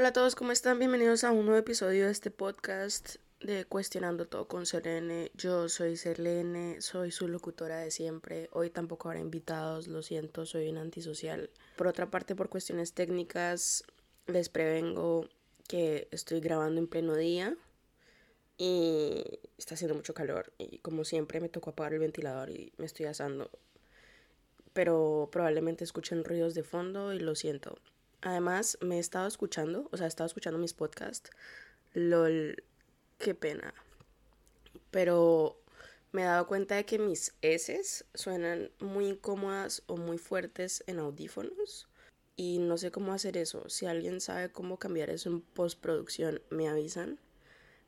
Hola 0.00 0.08
a 0.08 0.12
todos, 0.14 0.34
¿cómo 0.34 0.50
están? 0.50 0.78
Bienvenidos 0.78 1.24
a 1.24 1.30
un 1.30 1.44
nuevo 1.44 1.58
episodio 1.58 2.06
de 2.06 2.10
este 2.10 2.30
podcast 2.30 3.16
de 3.40 3.66
Cuestionando 3.66 4.26
Todo 4.26 4.48
con 4.48 4.64
Selene. 4.64 5.30
Yo 5.34 5.68
soy 5.68 5.98
Selene, 5.98 6.80
soy 6.80 7.10
su 7.10 7.28
locutora 7.28 7.80
de 7.80 7.90
siempre. 7.90 8.48
Hoy 8.52 8.70
tampoco 8.70 9.08
habrá 9.08 9.20
invitados, 9.20 9.88
lo 9.88 10.00
siento, 10.00 10.46
soy 10.46 10.70
un 10.70 10.78
antisocial. 10.78 11.50
Por 11.76 11.86
otra 11.86 12.10
parte, 12.10 12.34
por 12.34 12.48
cuestiones 12.48 12.94
técnicas, 12.94 13.84
les 14.26 14.48
prevengo 14.48 15.28
que 15.68 16.08
estoy 16.12 16.40
grabando 16.40 16.80
en 16.80 16.86
pleno 16.86 17.14
día 17.14 17.54
y 18.56 19.22
está 19.58 19.74
haciendo 19.74 19.96
mucho 19.96 20.14
calor 20.14 20.50
y 20.56 20.78
como 20.78 21.04
siempre 21.04 21.40
me 21.40 21.50
tocó 21.50 21.70
apagar 21.70 21.92
el 21.92 21.98
ventilador 21.98 22.48
y 22.48 22.72
me 22.78 22.86
estoy 22.86 23.04
asando. 23.04 23.50
Pero 24.72 25.28
probablemente 25.30 25.84
escuchen 25.84 26.24
ruidos 26.24 26.54
de 26.54 26.62
fondo 26.62 27.12
y 27.12 27.18
lo 27.18 27.34
siento. 27.34 27.76
Además, 28.22 28.78
me 28.80 28.96
he 28.96 28.98
estado 28.98 29.26
escuchando, 29.26 29.88
o 29.92 29.96
sea, 29.96 30.06
he 30.06 30.08
estado 30.08 30.26
escuchando 30.26 30.58
mis 30.58 30.74
podcasts. 30.74 31.30
LOL, 31.94 32.62
qué 33.18 33.34
pena. 33.34 33.74
Pero 34.90 35.60
me 36.12 36.22
he 36.22 36.24
dado 36.26 36.46
cuenta 36.46 36.76
de 36.76 36.84
que 36.84 36.98
mis 36.98 37.34
S 37.40 38.04
suenan 38.14 38.70
muy 38.80 39.06
incómodas 39.06 39.82
o 39.86 39.96
muy 39.96 40.18
fuertes 40.18 40.84
en 40.86 40.98
audífonos. 40.98 41.88
Y 42.36 42.58
no 42.58 42.78
sé 42.78 42.90
cómo 42.90 43.12
hacer 43.12 43.36
eso. 43.36 43.68
Si 43.68 43.86
alguien 43.86 44.20
sabe 44.20 44.50
cómo 44.50 44.78
cambiar 44.78 45.10
eso 45.10 45.28
en 45.28 45.40
postproducción, 45.40 46.40
me 46.50 46.68
avisan. 46.68 47.18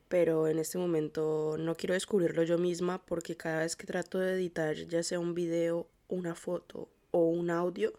Pero 0.09 0.47
en 0.47 0.59
este 0.59 0.77
momento 0.77 1.55
no 1.57 1.75
quiero 1.75 1.95
descubrirlo 1.95 2.43
yo 2.43 2.57
misma 2.57 3.03
porque 3.03 3.35
cada 3.35 3.61
vez 3.61 3.75
que 3.75 3.87
trato 3.87 4.19
de 4.19 4.33
editar, 4.33 4.75
ya 4.75 5.01
sea 5.01 5.19
un 5.19 5.33
video, 5.33 5.87
una 6.07 6.35
foto 6.35 6.89
o 7.11 7.25
un 7.25 7.49
audio, 7.49 7.93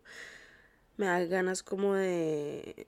me 0.96 1.06
da 1.06 1.24
ganas 1.24 1.62
como 1.62 1.94
de 1.94 2.86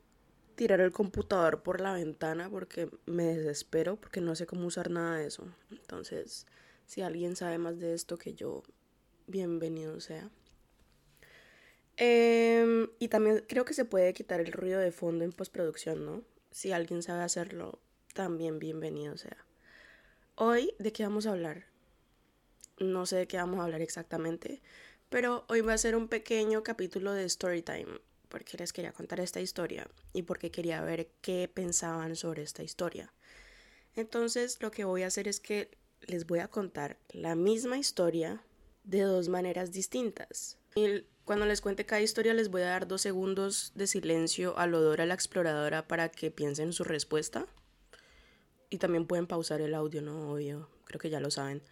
tirar 0.54 0.80
el 0.80 0.92
computador 0.92 1.62
por 1.62 1.80
la 1.80 1.92
ventana 1.92 2.48
porque 2.48 2.88
me 3.04 3.24
desespero 3.24 3.96
porque 3.96 4.20
no 4.20 4.34
sé 4.34 4.46
cómo 4.46 4.66
usar 4.66 4.90
nada 4.90 5.18
de 5.18 5.26
eso. 5.26 5.44
Entonces, 5.70 6.46
si 6.86 7.02
alguien 7.02 7.36
sabe 7.36 7.58
más 7.58 7.78
de 7.78 7.94
esto 7.94 8.16
que 8.16 8.34
yo, 8.34 8.62
bienvenido 9.26 10.00
sea. 10.00 10.30
Em, 11.96 12.88
y 12.98 13.08
también 13.08 13.44
creo 13.48 13.64
que 13.64 13.74
se 13.74 13.84
puede 13.84 14.12
quitar 14.12 14.40
el 14.40 14.52
ruido 14.52 14.80
de 14.80 14.92
fondo 14.92 15.24
en 15.24 15.32
postproducción, 15.32 16.04
¿no? 16.04 16.22
Si 16.50 16.72
alguien 16.72 17.02
sabe 17.02 17.22
hacerlo, 17.22 17.78
también 18.14 18.58
bienvenido 18.58 19.16
sea. 19.16 19.36
Hoy, 20.34 20.74
¿de 20.78 20.92
qué 20.92 21.02
vamos 21.02 21.26
a 21.26 21.32
hablar? 21.32 21.66
No 22.78 23.06
sé 23.06 23.16
de 23.16 23.26
qué 23.26 23.38
vamos 23.38 23.60
a 23.60 23.64
hablar 23.64 23.80
exactamente, 23.80 24.60
pero 25.08 25.44
hoy 25.48 25.60
va 25.60 25.74
a 25.74 25.78
ser 25.78 25.96
un 25.96 26.08
pequeño 26.08 26.62
capítulo 26.62 27.12
de 27.12 27.28
Storytime, 27.28 28.00
porque 28.28 28.56
les 28.56 28.72
quería 28.72 28.92
contar 28.92 29.20
esta 29.20 29.40
historia 29.40 29.88
y 30.12 30.22
porque 30.22 30.50
quería 30.50 30.80
ver 30.82 31.08
qué 31.20 31.50
pensaban 31.52 32.16
sobre 32.16 32.42
esta 32.42 32.62
historia. 32.62 33.12
Entonces 33.94 34.58
lo 34.60 34.70
que 34.70 34.84
voy 34.84 35.02
a 35.02 35.06
hacer 35.06 35.28
es 35.28 35.40
que 35.40 35.70
les 36.02 36.26
voy 36.26 36.40
a 36.40 36.48
contar 36.48 36.98
la 37.10 37.34
misma 37.34 37.78
historia 37.78 38.42
de 38.84 39.00
dos 39.00 39.28
maneras 39.28 39.72
distintas. 39.72 40.58
Y 40.74 41.04
cuando 41.24 41.46
les 41.46 41.60
cuente 41.60 41.86
cada 41.86 42.02
historia 42.02 42.34
les 42.34 42.50
voy 42.50 42.62
a 42.62 42.66
dar 42.66 42.86
dos 42.86 43.02
segundos 43.02 43.72
de 43.74 43.86
silencio 43.86 44.56
a 44.58 44.66
la 44.66 45.14
exploradora 45.14 45.88
para 45.88 46.10
que 46.10 46.30
piensen 46.30 46.72
su 46.72 46.84
respuesta. 46.84 47.46
Y 48.68 48.78
también 48.78 49.06
pueden 49.06 49.26
pausar 49.26 49.60
el 49.60 49.74
audio, 49.74 50.02
¿no? 50.02 50.32
Obvio, 50.32 50.68
creo 50.84 51.00
que 51.00 51.10
ya 51.10 51.20
lo 51.20 51.30
saben. 51.30 51.62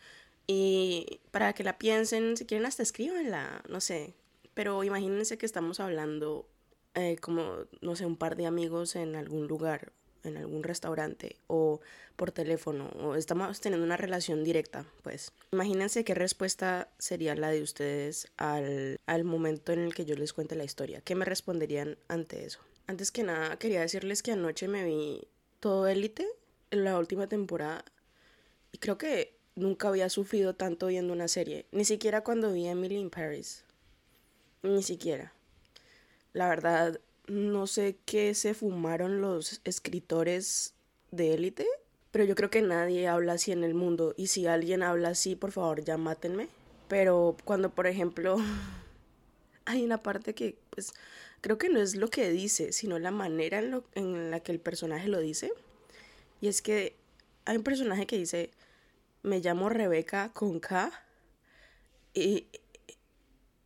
Y 0.47 1.20
para 1.31 1.53
que 1.55 1.64
la 1.64 1.78
piensen, 1.78 2.37
si 2.37 2.45
quieren 2.45 2.67
hasta 2.67 2.83
escríbanla, 2.83 3.62
no 3.69 3.81
sé. 3.81 4.14
Pero 4.55 4.84
imagínense 4.84 5.39
que 5.39 5.47
estamos 5.47 5.81
hablando 5.81 6.48
eh, 6.95 7.17
como, 7.20 7.56
no 7.81 7.97
sé, 7.97 8.06
un 8.06 8.17
par 8.17 8.36
de 8.36 8.47
amigos 8.47 8.95
en 8.95 9.17
algún 9.17 9.48
lugar, 9.48 9.92
en 10.23 10.36
algún 10.36 10.62
restaurante 10.62 11.36
o 11.48 11.81
por 12.17 12.31
teléfono, 12.31 12.89
o 13.01 13.17
estamos 13.17 13.61
teniendo 13.61 13.84
una 13.84 13.97
relación 13.97 14.45
directa, 14.45 14.86
pues. 15.03 15.33
Imagínense 15.53 16.05
qué 16.05 16.14
respuesta 16.14 16.89
sería 16.98 17.35
la 17.35 17.48
de 17.48 17.63
ustedes 17.63 18.30
al, 18.36 19.01
al 19.07 19.24
momento 19.24 19.73
en 19.73 19.80
el 19.80 19.95
que 19.95 20.05
yo 20.05 20.14
les 20.14 20.33
cuente 20.33 20.55
la 20.55 20.64
historia. 20.64 21.01
¿Qué 21.01 21.17
me 21.17 21.24
responderían 21.24 21.98
ante 22.07 22.45
eso? 22.45 22.61
Antes 22.86 23.11
que 23.11 23.24
nada, 23.24 23.58
quería 23.58 23.80
decirles 23.80 24.23
que 24.23 24.33
anoche 24.33 24.69
me 24.69 24.85
vi 24.85 25.27
todo 25.58 25.89
Élite 25.89 26.29
en 26.70 26.85
la 26.85 26.98
última 26.98 27.27
temporada. 27.27 27.85
Y 28.70 28.79
creo 28.79 28.98
que 28.98 29.36
nunca 29.57 29.89
había 29.89 30.09
sufrido 30.09 30.55
tanto 30.55 30.89
viendo 30.89 31.13
una 31.13 31.29
serie. 31.29 31.67
Ni 31.73 31.85
siquiera 31.85 32.23
cuando 32.23 32.53
vi 32.53 32.67
Emily 32.67 32.97
in 32.97 33.11
Paris. 33.11 33.65
Ni 34.63 34.83
siquiera. 34.83 35.33
La 36.33 36.48
verdad, 36.48 37.01
no 37.27 37.67
sé 37.67 37.97
qué 38.05 38.35
se 38.35 38.55
fumaron 38.55 39.20
los 39.20 39.61
escritores 39.64 40.75
de 41.11 41.35
élite, 41.35 41.67
pero 42.11 42.25
yo 42.25 42.35
creo 42.35 42.51
que 42.51 42.63
nadie 42.63 43.09
habla 43.09 43.35
así 43.35 43.53
en 43.53 43.64
el 43.64 43.75
mundo. 43.75 44.14
Y 44.17 44.29
si 44.29 44.47
alguien 44.47 44.83
habla 44.83 45.11
así, 45.11 45.37
por 45.37 45.53
favor, 45.53 45.85
ya 45.85 45.97
mátenme. 45.97 46.48
Pero 46.89 47.37
cuando, 47.45 47.70
por 47.70 47.87
ejemplo, 47.87 48.37
hay 49.64 49.85
una 49.85 50.03
parte 50.03 50.35
que, 50.35 50.57
pues, 50.70 50.93
creo 51.41 51.59
que 51.59 51.69
no 51.69 51.81
es 51.81 51.95
lo 51.95 52.09
que 52.09 52.31
dice, 52.31 52.73
sino 52.73 52.98
la 52.98 53.11
manera 53.11 53.59
en, 53.59 53.70
lo, 53.70 53.85
en 53.95 54.31
la 54.31 54.41
que 54.41 54.53
el 54.53 54.61
personaje 54.61 55.09
lo 55.09 55.20
dice. 55.20 55.53
Y 56.41 56.48
es 56.48 56.63
que 56.63 56.95
hay 57.45 57.57
un 57.57 57.63
personaje 57.63 58.07
que 58.07 58.19
dice, 58.19 58.51
me 59.24 59.40
llamo 59.40 59.68
Rebeca 59.68 60.33
con 60.33 60.61
K. 60.61 60.92
Y, 62.12 62.46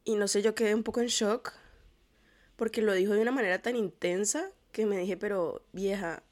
y 0.04 0.14
no 0.14 0.26
sé, 0.26 0.40
yo 0.40 0.54
quedé 0.54 0.74
un 0.74 0.84
poco 0.84 1.00
en 1.00 1.08
shock 1.08 1.52
porque 2.56 2.82
lo 2.82 2.92
dijo 2.92 3.12
de 3.12 3.20
una 3.20 3.30
manera 3.30 3.60
tan 3.60 3.76
intensa 3.76 4.50
que 4.72 4.84
me 4.84 4.98
dije, 4.98 5.16
pero 5.16 5.64
vieja, 5.72 6.24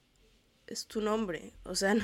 es 0.66 0.86
tu 0.86 1.00
nombre. 1.00 1.52
O 1.64 1.76
sea, 1.76 1.94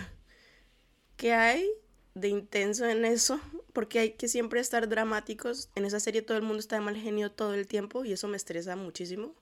¿qué 1.16 1.32
hay 1.32 1.68
de 2.14 2.28
intenso 2.28 2.84
en 2.84 3.04
eso? 3.04 3.40
Porque 3.72 3.98
hay 3.98 4.10
que 4.12 4.28
siempre 4.28 4.60
estar 4.60 4.88
dramáticos. 4.88 5.70
En 5.74 5.84
esa 5.84 5.98
serie 5.98 6.22
todo 6.22 6.36
el 6.36 6.44
mundo 6.44 6.60
está 6.60 6.76
de 6.76 6.82
mal 6.82 6.96
genio 6.96 7.32
todo 7.32 7.54
el 7.54 7.66
tiempo 7.66 8.04
y 8.04 8.12
eso 8.12 8.28
me 8.28 8.36
estresa 8.36 8.76
muchísimo. 8.76 9.34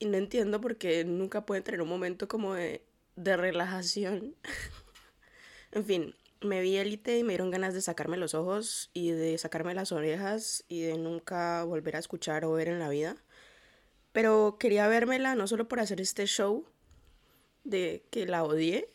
Y 0.00 0.06
no 0.06 0.16
entiendo 0.16 0.60
por 0.60 0.78
qué 0.78 1.04
nunca 1.04 1.46
pueden 1.46 1.62
tener 1.62 1.80
un 1.80 1.88
momento 1.88 2.26
como 2.26 2.54
de, 2.54 2.84
de 3.14 3.36
relajación. 3.36 4.34
en 5.72 5.84
fin, 5.84 6.14
me 6.40 6.60
vi 6.60 6.76
élite 6.76 7.18
y 7.18 7.24
me 7.24 7.32
dieron 7.32 7.50
ganas 7.50 7.74
de 7.74 7.82
sacarme 7.82 8.16
los 8.16 8.34
ojos 8.34 8.90
y 8.92 9.10
de 9.10 9.36
sacarme 9.38 9.74
las 9.74 9.92
orejas 9.92 10.64
y 10.68 10.82
de 10.82 10.96
nunca 10.96 11.64
volver 11.64 11.96
a 11.96 11.98
escuchar 11.98 12.44
o 12.44 12.52
ver 12.52 12.68
en 12.68 12.78
la 12.78 12.88
vida. 12.88 13.16
Pero 14.12 14.56
quería 14.58 14.88
vérmela 14.88 15.34
no 15.34 15.46
solo 15.46 15.68
por 15.68 15.80
hacer 15.80 16.00
este 16.00 16.26
show 16.26 16.66
de 17.64 18.04
que 18.10 18.26
la 18.26 18.44
odié, 18.44 18.88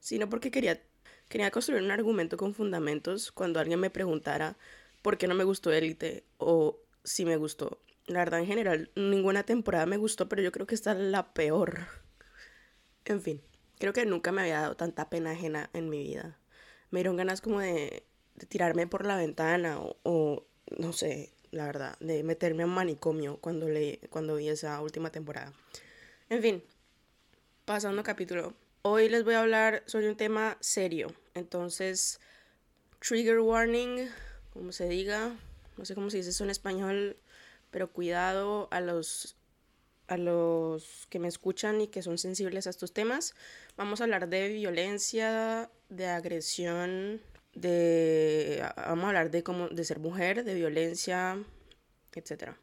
sino 0.00 0.28
porque 0.28 0.50
quería, 0.50 0.82
quería 1.28 1.50
construir 1.50 1.82
un 1.82 1.90
argumento 1.90 2.36
con 2.36 2.54
fundamentos 2.54 3.32
cuando 3.32 3.60
alguien 3.60 3.80
me 3.80 3.90
preguntara 3.90 4.56
por 5.02 5.16
qué 5.18 5.28
no 5.28 5.34
me 5.34 5.44
gustó 5.44 5.72
élite 5.72 6.24
o 6.38 6.78
si 7.04 7.24
me 7.24 7.36
gustó. 7.36 7.80
La 8.06 8.18
verdad, 8.18 8.40
en 8.40 8.46
general, 8.46 8.90
ninguna 8.96 9.44
temporada 9.44 9.86
me 9.86 9.96
gustó, 9.96 10.28
pero 10.28 10.42
yo 10.42 10.52
creo 10.52 10.66
que 10.66 10.74
esta 10.74 10.92
es 10.92 10.98
la 10.98 11.32
peor. 11.32 11.86
En 13.06 13.22
fin, 13.22 13.40
creo 13.78 13.92
que 13.92 14.04
nunca 14.04 14.32
me 14.32 14.42
había 14.42 14.60
dado 14.60 14.76
tanta 14.76 15.08
pena 15.08 15.30
ajena 15.30 15.70
en 15.72 15.88
mi 15.88 16.02
vida 16.02 16.38
me 16.94 17.00
dieron 17.00 17.16
ganas 17.16 17.40
como 17.40 17.58
de, 17.58 18.06
tirarme 18.48 18.86
por 18.86 19.04
la 19.04 19.16
ventana 19.16 19.80
o, 19.80 20.46
no 20.78 20.92
sé, 20.92 21.32
la 21.50 21.66
verdad, 21.66 21.98
de 21.98 22.22
meterme 22.22 22.62
a 22.62 22.66
un 22.66 22.72
manicomio 22.72 23.38
cuando, 23.38 23.68
le, 23.68 23.98
cuando 24.10 24.36
vi 24.36 24.48
esa 24.48 24.80
última 24.80 25.10
temporada. 25.10 25.52
En 26.30 26.40
fin, 26.40 26.62
pasando 27.64 28.04
capítulo. 28.04 28.54
Hoy 28.82 29.08
les 29.08 29.24
voy 29.24 29.34
a 29.34 29.40
hablar 29.40 29.82
sobre 29.86 30.08
un 30.08 30.16
tema 30.16 30.56
serio. 30.60 31.12
Entonces, 31.34 32.20
trigger 33.00 33.40
warning, 33.40 34.08
como 34.52 34.70
se 34.70 34.88
diga, 34.88 35.34
no 35.76 35.84
sé 35.84 35.96
cómo 35.96 36.10
se 36.10 36.18
dice 36.18 36.30
eso 36.30 36.44
en 36.44 36.50
español, 36.50 37.16
pero 37.72 37.90
cuidado 37.90 38.68
a 38.70 38.80
los 38.80 39.34
a 40.06 40.16
los 40.16 41.06
que 41.08 41.18
me 41.18 41.28
escuchan 41.28 41.80
y 41.80 41.88
que 41.88 42.02
son 42.02 42.18
sensibles 42.18 42.66
a 42.66 42.70
estos 42.70 42.92
temas. 42.92 43.34
Vamos 43.76 44.00
a 44.00 44.04
hablar 44.04 44.28
de 44.28 44.48
violencia, 44.48 45.70
de 45.88 46.06
agresión, 46.06 47.22
de 47.54 48.64
vamos 48.76 49.04
a 49.04 49.08
hablar 49.08 49.30
de 49.30 49.42
cómo 49.42 49.68
de 49.68 49.84
ser 49.84 49.98
mujer, 49.98 50.44
de 50.44 50.54
violencia, 50.54 51.42
etcétera. 52.12 52.58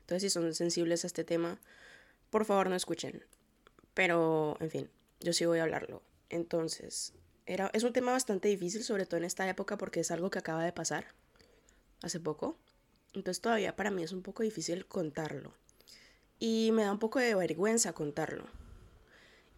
Entonces, 0.00 0.22
si 0.22 0.30
son 0.30 0.54
sensibles 0.54 1.04
a 1.04 1.06
este 1.06 1.24
tema, 1.24 1.58
por 2.30 2.44
favor 2.44 2.68
no 2.68 2.76
escuchen. 2.76 3.24
Pero, 3.94 4.56
en 4.60 4.70
fin, 4.70 4.90
yo 5.20 5.32
sí 5.32 5.46
voy 5.46 5.60
a 5.60 5.62
hablarlo. 5.62 6.02
Entonces, 6.28 7.14
era, 7.46 7.70
es 7.72 7.84
un 7.84 7.92
tema 7.92 8.12
bastante 8.12 8.48
difícil, 8.48 8.84
sobre 8.84 9.06
todo 9.06 9.18
en 9.18 9.24
esta 9.24 9.48
época, 9.48 9.78
porque 9.78 10.00
es 10.00 10.10
algo 10.10 10.30
que 10.30 10.40
acaba 10.40 10.64
de 10.64 10.72
pasar 10.72 11.06
hace 12.02 12.20
poco. 12.20 12.58
Entonces, 13.14 13.40
todavía 13.40 13.76
para 13.76 13.90
mí 13.90 14.02
es 14.02 14.12
un 14.12 14.22
poco 14.22 14.42
difícil 14.42 14.86
contarlo 14.86 15.54
y 16.38 16.70
me 16.72 16.84
da 16.84 16.92
un 16.92 16.98
poco 16.98 17.18
de 17.18 17.34
vergüenza 17.34 17.92
contarlo. 17.92 18.44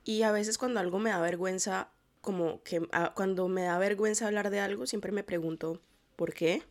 Y 0.05 0.23
a 0.23 0.33
veces 0.33 0.59
cuando 0.59 0.81
algo 0.81 0.99
me 0.99 1.11
da 1.11 1.21
vergüenza, 1.21 1.91
como 2.21 2.63
que 2.63 2.87
ah, 2.93 3.13
cuando 3.15 3.49
me 3.49 3.63
da 3.63 3.79
vergüenza 3.79 4.27
hablar 4.27 4.51
de 4.51 4.61
algo, 4.61 4.87
siempre 4.87 5.13
me 5.13 5.25
pregunto, 5.25 5.81
¿por 6.15 6.33
qué? 6.33 6.63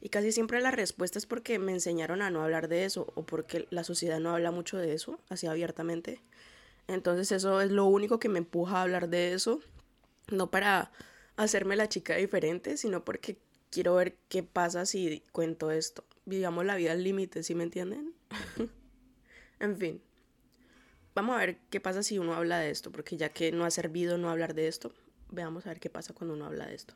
Y 0.00 0.08
casi 0.08 0.32
siempre 0.32 0.60
la 0.60 0.70
respuesta 0.70 1.18
es 1.18 1.26
porque 1.26 1.58
me 1.58 1.72
enseñaron 1.72 2.22
a 2.22 2.30
no 2.30 2.42
hablar 2.42 2.68
de 2.68 2.84
eso 2.84 3.12
o 3.14 3.24
porque 3.24 3.66
la 3.70 3.84
sociedad 3.84 4.18
no 4.20 4.30
habla 4.30 4.50
mucho 4.50 4.78
de 4.78 4.94
eso, 4.94 5.20
así 5.28 5.46
abiertamente. 5.46 6.20
Entonces 6.88 7.30
eso 7.30 7.60
es 7.60 7.70
lo 7.70 7.84
único 7.86 8.18
que 8.18 8.28
me 8.28 8.38
empuja 8.38 8.78
a 8.78 8.82
hablar 8.82 9.08
de 9.08 9.34
eso. 9.34 9.60
No 10.30 10.50
para 10.50 10.90
hacerme 11.36 11.76
la 11.76 11.88
chica 11.88 12.16
diferente, 12.16 12.76
sino 12.76 13.04
porque 13.04 13.38
quiero 13.70 13.94
ver 13.94 14.16
qué 14.28 14.42
pasa 14.42 14.86
si 14.86 15.22
cuento 15.30 15.70
esto. 15.70 16.04
Digamos 16.24 16.64
la 16.64 16.76
vida 16.76 16.92
al 16.92 17.04
límite, 17.04 17.42
¿sí 17.42 17.54
me 17.54 17.64
entienden? 17.64 18.14
en 19.62 19.76
fin. 19.78 20.02
Vamos 21.14 21.36
a 21.36 21.38
ver 21.38 21.58
qué 21.70 21.80
pasa 21.80 22.02
si 22.02 22.18
uno 22.18 22.34
habla 22.34 22.58
de 22.58 22.70
esto, 22.70 22.90
porque 22.90 23.16
ya 23.16 23.28
que 23.28 23.52
no 23.52 23.64
ha 23.64 23.70
servido 23.70 24.18
no 24.18 24.28
hablar 24.28 24.54
de 24.54 24.66
esto, 24.66 24.92
veamos 25.30 25.66
a 25.66 25.70
ver 25.70 25.80
qué 25.80 25.88
pasa 25.88 26.12
cuando 26.12 26.34
uno 26.34 26.46
habla 26.46 26.66
de 26.66 26.74
esto. 26.74 26.94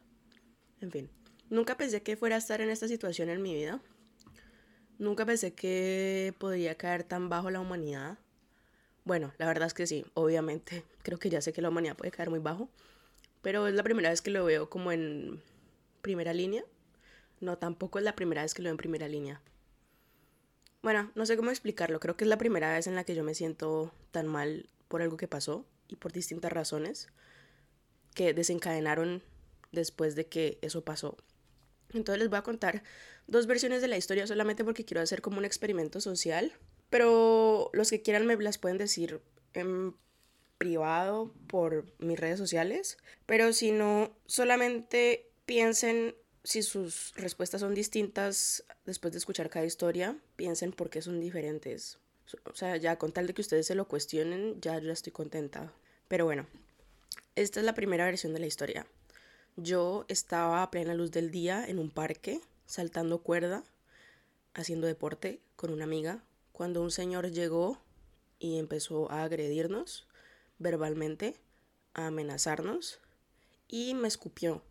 En 0.81 0.91
fin, 0.91 1.09
nunca 1.49 1.77
pensé 1.77 2.03
que 2.03 2.17
fuera 2.17 2.37
a 2.37 2.39
estar 2.39 2.61
en 2.61 2.71
esta 2.71 2.89
situación 2.89 3.29
en 3.29 3.41
mi 3.41 3.55
vida. 3.55 3.81
Nunca 4.99 5.25
pensé 5.27 5.55
que 5.55 6.35
podría 6.39 6.75
caer 6.77 7.05
tan 7.05 7.29
bajo 7.29 7.51
la 7.51 7.61
humanidad. 7.61 8.19
Bueno, 9.05 9.33
la 9.39 9.47
verdad 9.47 9.67
es 9.67 9.75
que 9.75 9.87
sí, 9.87 10.05
obviamente. 10.15 10.83
Creo 11.03 11.19
que 11.19 11.31
ya 11.31 11.41
sé 11.41 11.53
que 11.53 11.63
la 11.63 11.69
humanidad 11.69 11.97
puede 11.97 12.11
caer 12.11 12.31
muy 12.31 12.41
bajo. 12.41 12.69
Pero 13.43 13.69
es 13.69 13.75
la 13.75 13.85
primera 13.85 14.11
vez 14.11 14.23
que 14.23 14.31
lo 14.31 14.45
veo 14.45 14.69
como 14.69 14.91
en 14.91 15.41
primera 16.03 16.33
línea. 16.33 16.65
No, 17.41 17.59
tampoco 17.59 17.99
es 17.99 18.05
la 18.05 18.17
primera 18.17 18.43
vez 18.43 18.55
que 18.55 18.63
lo 18.63 18.69
veo 18.69 18.73
en 18.73 18.79
primera 18.79 19.07
línea. 19.07 19.41
Bueno, 20.83 21.11
no 21.15 21.27
sé 21.27 21.37
cómo 21.37 21.51
explicarlo. 21.51 22.01
Creo 22.01 22.17
que 22.17 22.25
es 22.25 22.29
la 22.29 22.39
primera 22.39 22.73
vez 22.73 22.87
en 22.87 22.95
la 22.95 23.05
que 23.05 23.15
yo 23.15 23.25
me 23.25 23.35
siento 23.35 23.93
tan 24.11 24.27
mal 24.27 24.69
por 24.89 25.03
algo 25.03 25.17
que 25.17 25.29
pasó 25.29 25.67
y 25.89 25.97
por 25.97 26.13
distintas 26.13 26.53
razones 26.53 27.09
que 28.15 28.33
desencadenaron 28.33 29.23
después 29.73 30.15
de 30.15 30.27
que 30.27 30.59
eso 30.63 30.85
pasó. 30.85 31.17
Entonces 31.93 32.21
les 32.21 32.31
voy 32.31 32.39
a 32.39 32.43
contar 32.43 32.83
dos 33.27 33.47
versiones 33.47 33.83
de 33.83 33.89
la 33.89 33.97
historia 33.97 34.27
solamente 34.27 34.65
porque 34.65 34.85
quiero 34.85 35.01
hacer 35.01 35.23
como 35.23 35.39
un 35.39 35.45
experimento 35.45 36.01
social. 36.01 36.53
Pero 36.91 37.71
los 37.73 37.91
que 37.91 38.03
quieran 38.03 38.27
me 38.27 38.37
las 38.37 38.59
pueden 38.59 38.79
decir 38.79 39.21
en 39.55 39.95
privado 40.59 41.35
por 41.49 41.85
mis 41.99 42.19
redes 42.19 42.39
sociales. 42.39 42.99
Pero 43.27 43.53
si 43.53 43.73
no, 43.73 44.17
solamente 44.27 45.31
piensen 45.45 46.15
si 46.47 46.63
sus 46.63 47.13
respuestas 47.17 47.61
son 47.61 47.75
distintas 47.75 48.65
después 48.85 49.13
de 49.13 49.19
escuchar 49.19 49.51
cada 49.51 49.67
historia, 49.67 50.17
piensen 50.37 50.71
por 50.71 50.91
qué 50.91 51.03
son 51.03 51.19
diferentes. 51.19 51.99
O 52.45 52.55
sea, 52.55 52.77
ya 52.77 52.99
con 52.99 53.11
tal 53.11 53.27
de 53.27 53.35
que 53.35 53.41
ustedes 53.41 53.67
se 53.67 53.75
lo 53.75 53.89
cuestionen, 53.89 54.61
ya 54.61 54.79
yo 54.79 54.93
estoy 54.93 55.13
contenta. 55.13 55.73
Pero 56.07 56.25
bueno, 56.25 56.47
esta 57.35 57.59
es 57.59 57.67
la 57.67 57.75
primera 57.75 58.05
versión 58.05 58.33
de 58.33 58.39
la 58.39 58.47
historia. 58.47 58.87
Yo 59.57 60.05
estaba 60.07 60.63
a 60.63 60.71
plena 60.71 60.95
luz 60.95 61.11
del 61.11 61.33
día 61.33 61.65
en 61.67 61.81
un 61.81 61.91
parque, 61.91 62.41
saltando 62.65 63.19
cuerda, 63.19 63.65
haciendo 64.55 64.87
deporte 64.87 65.41
con 65.57 65.73
una 65.73 65.83
amiga, 65.83 66.23
cuando 66.53 66.81
un 66.81 66.93
señor 66.93 67.33
llegó 67.33 67.81
y 68.39 68.61
empezó 68.61 69.11
a 69.11 69.25
agredirnos 69.25 70.07
verbalmente, 70.61 71.35
a 71.93 72.07
amenazarnos 72.07 73.01
y 73.67 73.95
me 73.95 74.07
escupió. 74.07 74.63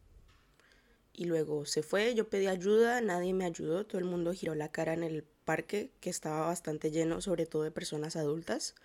Y 1.17 1.25
luego 1.25 1.65
se 1.65 1.81
fue, 1.81 2.13
yo 2.13 2.27
pedí 2.27 2.47
ayuda, 2.47 2.99
nadie 2.99 3.33
me 3.33 3.45
ayudó, 3.45 3.85
todo 3.85 3.99
el 3.99 4.05
mundo 4.05 4.33
giró 4.33 4.53
la 4.53 4.69
cara 4.71 4.93
en 4.93 5.01
el 5.01 5.23
parque 5.23 5.89
que 6.01 6.09
estaba 6.09 6.47
bastante 6.47 6.91
lleno, 6.91 7.21
sobre 7.21 7.45
todo 7.45 7.63
de 7.63 7.71
personas 7.71 8.17
adultas. 8.17 8.75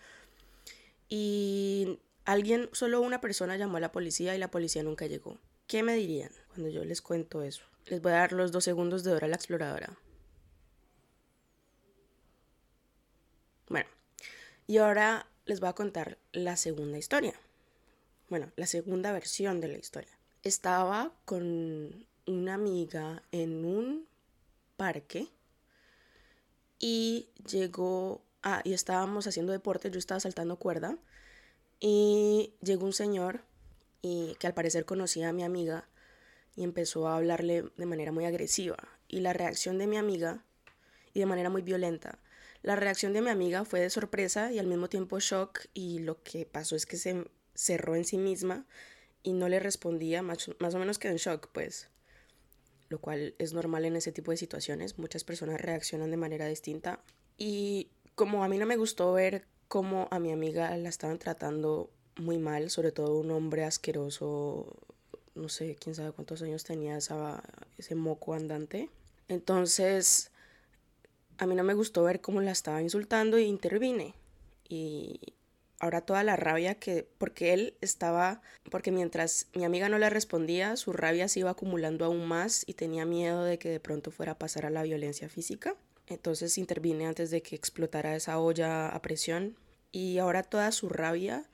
Y 1.09 1.99
alguien, 2.25 2.69
solo 2.73 3.01
una 3.01 3.21
persona 3.21 3.57
llamó 3.57 3.79
a 3.79 3.81
la 3.81 3.91
policía 3.91 4.37
y 4.37 4.39
la 4.39 4.51
policía 4.51 4.85
nunca 4.85 5.07
llegó. 5.07 5.39
¿Qué 5.67 5.83
me 5.83 5.95
dirían 5.95 6.31
cuando 6.51 6.69
yo 6.69 6.85
les 6.85 7.03
cuento 7.03 7.43
eso? 7.43 7.65
Les 7.87 8.01
voy 8.01 8.13
a 8.13 8.17
dar 8.17 8.33
los 8.33 8.53
dos 8.53 8.63
segundos 8.63 9.03
de 9.03 9.11
Dora 9.11 9.27
la 9.27 9.35
Exploradora. 9.35 9.99
Bueno, 13.69 13.89
y 14.69 14.79
ahora 14.79 15.27
les 15.47 15.59
voy 15.59 15.69
a 15.69 15.75
contar 15.75 16.17
la 16.31 16.57
segunda 16.57 16.97
historia. 16.97 17.35
Bueno, 18.29 18.53
la 18.55 18.67
segunda 18.67 19.11
versión 19.11 19.61
de 19.61 19.67
la 19.67 19.79
historia. 19.79 20.17
Estaba 20.45 21.13
con 21.25 22.07
una 22.27 22.55
amiga 22.55 23.23
en 23.33 23.65
un 23.65 24.07
parque 24.77 25.29
y 26.79 27.29
llegó, 27.51 28.23
ah, 28.43 28.63
y 28.65 28.73
estábamos 28.73 29.27
haciendo 29.27 29.53
deporte, 29.53 29.91
yo 29.91 29.99
estaba 29.99 30.21
saltando 30.21 30.57
cuerda 30.57 30.97
y 31.79 32.55
llegó 32.63 32.87
un 32.87 32.93
señor 32.93 33.43
y 34.03 34.37
que 34.39 34.47
al 34.47 34.55
parecer 34.55 34.85
conocía 34.85 35.29
a 35.29 35.33
mi 35.33 35.45
amiga 35.45 35.89
y 36.57 36.65
empezó 36.65 37.09
a 37.09 37.17
hablarle 37.17 37.65
de 37.77 37.87
manera 37.87 38.13
muy 38.13 38.25
agresiva. 38.25 38.77
Y 39.09 39.21
la 39.21 39.33
reacción 39.33 39.79
de 39.79 39.87
mi 39.87 39.97
amiga, 39.97 40.45
y 41.13 41.21
de 41.21 41.27
manera 41.27 41.51
muy 41.51 41.63
violenta, 41.63 42.19
la 42.63 42.77
reacción 42.77 43.13
de 43.13 43.23
mi 43.23 43.31
amiga 43.31 43.65
fue 43.65 43.81
de 43.81 43.91
sorpresa 43.91 44.53
y 44.53 44.59
al 44.59 44.67
mismo 44.67 44.89
tiempo 44.89 45.19
shock 45.19 45.67
y 45.75 46.01
lo 46.01 46.23
que 46.23 46.47
pasó 46.47 46.77
es 46.77 46.87
que 46.87 46.97
se 46.97 47.25
cerró 47.55 47.97
en 47.97 48.05
sí 48.05 48.19
misma 48.19 48.67
y 49.23 49.33
no 49.33 49.49
le 49.49 49.61
respondía, 49.61 50.23
más, 50.23 50.51
más 50.59 50.75
o 50.75 50.79
menos 50.79 50.99
quedó 50.99 51.13
en 51.13 51.19
shock, 51.19 51.49
pues, 51.53 51.89
lo 52.91 52.99
cual 52.99 53.35
es 53.39 53.55
normal 53.55 53.87
en 53.87 53.97
ese 53.97 54.13
tipo 54.13 54.33
de 54.33 54.37
situaciones, 54.37 54.99
muchas 54.99 55.25
personas 55.25 55.61
reaccionan 55.61 56.11
de 56.11 56.17
manera 56.19 56.47
distinta 56.47 57.01
y 57.39 57.89
como 58.15 58.45
a 58.45 58.49
mí 58.49 58.59
no 58.59 58.67
me 58.67 58.77
gustó 58.77 59.13
ver 59.15 59.47
cómo 59.69 60.09
a 60.11 60.19
mi 60.19 60.33
amiga 60.33 60.77
la 60.77 60.89
estaban 60.89 61.19
tratando 61.19 61.89
muy 62.17 62.39
mal, 62.39 62.69
sobre 62.69 62.93
todo 62.93 63.19
un 63.19 63.31
hombre 63.31 63.65
asqueroso, 63.65 64.77
no 65.35 65.49
sé, 65.49 65.77
quién 65.81 65.95
sabe 65.95 66.13
cuántos 66.13 66.43
años 66.43 66.65
tenía 66.65 66.97
esa, 66.97 67.43
ese 67.79 67.95
moco 67.95 68.35
andante. 68.35 68.91
Entonces, 69.29 70.33
a 71.39 71.47
mí 71.47 71.55
no 71.55 71.63
me 71.63 71.75
gustó 71.75 72.03
ver 72.03 72.21
cómo 72.21 72.41
la 72.43 72.51
estaba 72.51 72.83
insultando 72.83 73.39
y 73.39 73.45
intervine. 73.45 74.15
Y 74.69 75.21
ahora 75.81 76.03
toda 76.03 76.23
la 76.23 76.37
rabia 76.37 76.77
que, 76.77 77.09
porque 77.19 77.53
él 77.53 77.75
estaba, 77.81 78.43
porque 78.71 78.93
mientras 78.93 79.49
mi 79.55 79.65
amiga 79.65 79.89
no 79.89 79.99
le 79.99 80.11
respondía, 80.11 80.77
su 80.77 80.93
rabia 80.93 81.27
se 81.27 81.41
iba 81.41 81.51
acumulando 81.51 82.05
aún 82.05 82.27
más 82.27 82.65
y 82.67 82.75
tenía 82.75 83.07
miedo 83.07 83.43
de 83.43 83.59
que 83.59 83.71
de 83.71 83.81
pronto 83.81 84.11
fuera 84.11 84.33
a 84.33 84.39
pasar 84.39 84.67
a 84.67 84.71
la 84.71 84.83
violencia 84.83 85.29
física. 85.29 85.75
Entonces 86.07 86.59
intervine 86.59 87.07
antes 87.07 87.31
de 87.31 87.43
que 87.43 87.57
explotara 87.57 88.15
esa 88.15 88.39
olla 88.39 88.89
a 88.89 89.03
presión 89.03 89.57
y 89.91 90.19
ahora 90.19 90.43
toda 90.43 90.71
su 90.71 90.89
rabia 90.89 91.49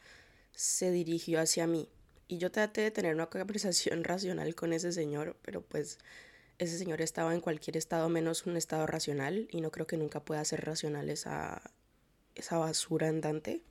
se 0.53 0.91
dirigió 0.91 1.41
hacia 1.41 1.67
mí. 1.67 1.89
Y 2.29 2.39
yo 2.39 2.51
traté 2.51 2.81
de 2.81 2.91
tener 2.91 3.15
una 3.15 3.27
conversación 3.31 4.03
racional 4.03 4.55
con 4.55 4.73
ese 4.73 4.93
señor, 4.93 5.37
pero 5.43 5.63
pues 5.63 5.99
ese 6.59 6.79
señor 6.79 7.01
estaba 7.01 7.33
en 7.33 7.41
cualquier 7.41 7.77
estado 7.77 8.09
menos 8.09 8.47
un 8.47 8.57
estado 8.57 8.87
racional 8.87 9.47
y 9.51 9.61
no 9.61 9.71
creo 9.71 9.87
que 9.87 9.99
nunca 9.99 10.25
pueda 10.25 10.45
ser 10.45 10.65
racional 10.65 11.11
esa, 11.11 11.63
esa 12.35 12.59
basura 12.59 13.09
andante. 13.09 13.63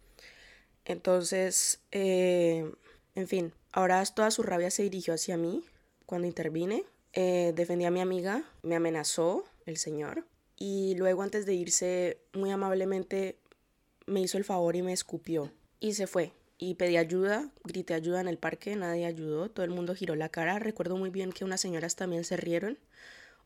Entonces, 0.86 1.82
eh, 1.92 2.72
en 3.16 3.28
fin, 3.28 3.54
ahora 3.72 4.04
toda 4.06 4.32
su 4.32 4.44
rabia 4.44 4.72
se 4.72 4.84
dirigió 4.84 5.14
hacia 5.14 5.38
mí 5.38 5.64
cuando 6.06 6.28
intervine. 6.28 6.84
Eh, 7.14 7.54
defendí 7.56 7.86
a 7.86 7.92
mi 7.92 8.02
amiga, 8.02 8.44
me 8.62 8.76
amenazó 8.76 9.46
el 9.66 9.78
señor 9.78 10.26
y 10.58 10.96
luego 10.96 11.24
antes 11.24 11.46
de 11.46 11.54
irse 11.54 12.20
muy 12.34 12.52
amablemente 12.52 13.38
me 14.06 14.22
hizo 14.22 14.38
el 14.38 14.44
favor 14.44 14.76
y 14.76 14.82
me 14.82 14.94
escupió 14.94 15.52
y 15.80 15.94
se 15.94 16.08
fue 16.08 16.34
y 16.58 16.76
pedí 16.76 16.98
ayuda, 16.98 17.50
grité 17.64 17.94
ayuda 17.94 18.22
en 18.22 18.28
el 18.28 18.38
parque, 18.38 18.76
nadie 18.76 19.06
ayudó, 19.06 19.50
todo 19.50 19.66
el 19.66 19.72
mundo 19.72 19.96
giró 19.96 20.16
la 20.16 20.30
cara. 20.30 20.60
Recuerdo 20.60 20.96
muy 20.98 21.10
bien 21.10 21.32
que 21.32 21.44
unas 21.44 21.62
señoras 21.62 21.96
también 21.96 22.24
se 22.24 22.38
rieron, 22.38 22.78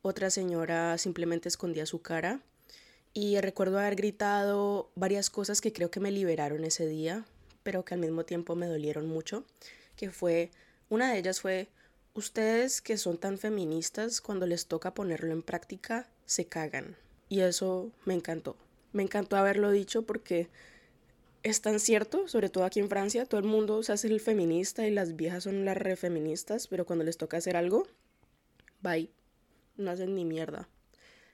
otra 0.01 0.29
señora 0.29 0.97
simplemente 0.97 1.49
escondía 1.49 1.85
su 1.85 2.01
cara 2.01 2.41
y 3.13 3.39
recuerdo 3.39 3.79
haber 3.79 3.95
gritado 3.95 4.91
varias 4.95 5.29
cosas 5.29 5.61
que 5.61 5.73
creo 5.73 5.89
que 5.89 5.99
me 5.99 6.11
liberaron 6.11 6.63
ese 6.63 6.85
día, 6.87 7.25
pero 7.69 7.85
que 7.85 7.93
al 7.93 7.99
mismo 7.99 8.25
tiempo 8.25 8.55
me 8.55 8.65
dolieron 8.65 9.07
mucho, 9.07 9.45
que 9.95 10.09
fue, 10.09 10.49
una 10.89 11.11
de 11.11 11.19
ellas 11.19 11.39
fue, 11.39 11.67
ustedes 12.15 12.81
que 12.81 12.97
son 12.97 13.19
tan 13.19 13.37
feministas, 13.37 14.21
cuando 14.21 14.47
les 14.47 14.65
toca 14.65 14.95
ponerlo 14.95 15.31
en 15.33 15.43
práctica, 15.43 16.09
se 16.25 16.45
cagan. 16.45 16.95
Y 17.27 17.41
eso 17.41 17.91
me 18.05 18.15
encantó. 18.15 18.55
Me 18.91 19.03
encantó 19.03 19.37
haberlo 19.37 19.69
dicho 19.69 20.01
porque 20.01 20.49
es 21.43 21.61
tan 21.61 21.79
cierto, 21.79 22.27
sobre 22.27 22.49
todo 22.49 22.63
aquí 22.63 22.79
en 22.79 22.89
Francia, 22.89 23.27
todo 23.27 23.39
el 23.39 23.45
mundo 23.45 23.83
se 23.83 23.91
hace 23.91 24.07
el 24.07 24.19
feminista 24.19 24.87
y 24.87 24.89
las 24.89 25.15
viejas 25.15 25.43
son 25.43 25.63
las 25.63 25.77
refeministas, 25.77 26.67
pero 26.67 26.87
cuando 26.87 27.05
les 27.05 27.17
toca 27.17 27.37
hacer 27.37 27.55
algo, 27.55 27.85
bye, 28.81 29.11
no 29.77 29.91
hacen 29.91 30.15
ni 30.15 30.25
mierda. 30.25 30.67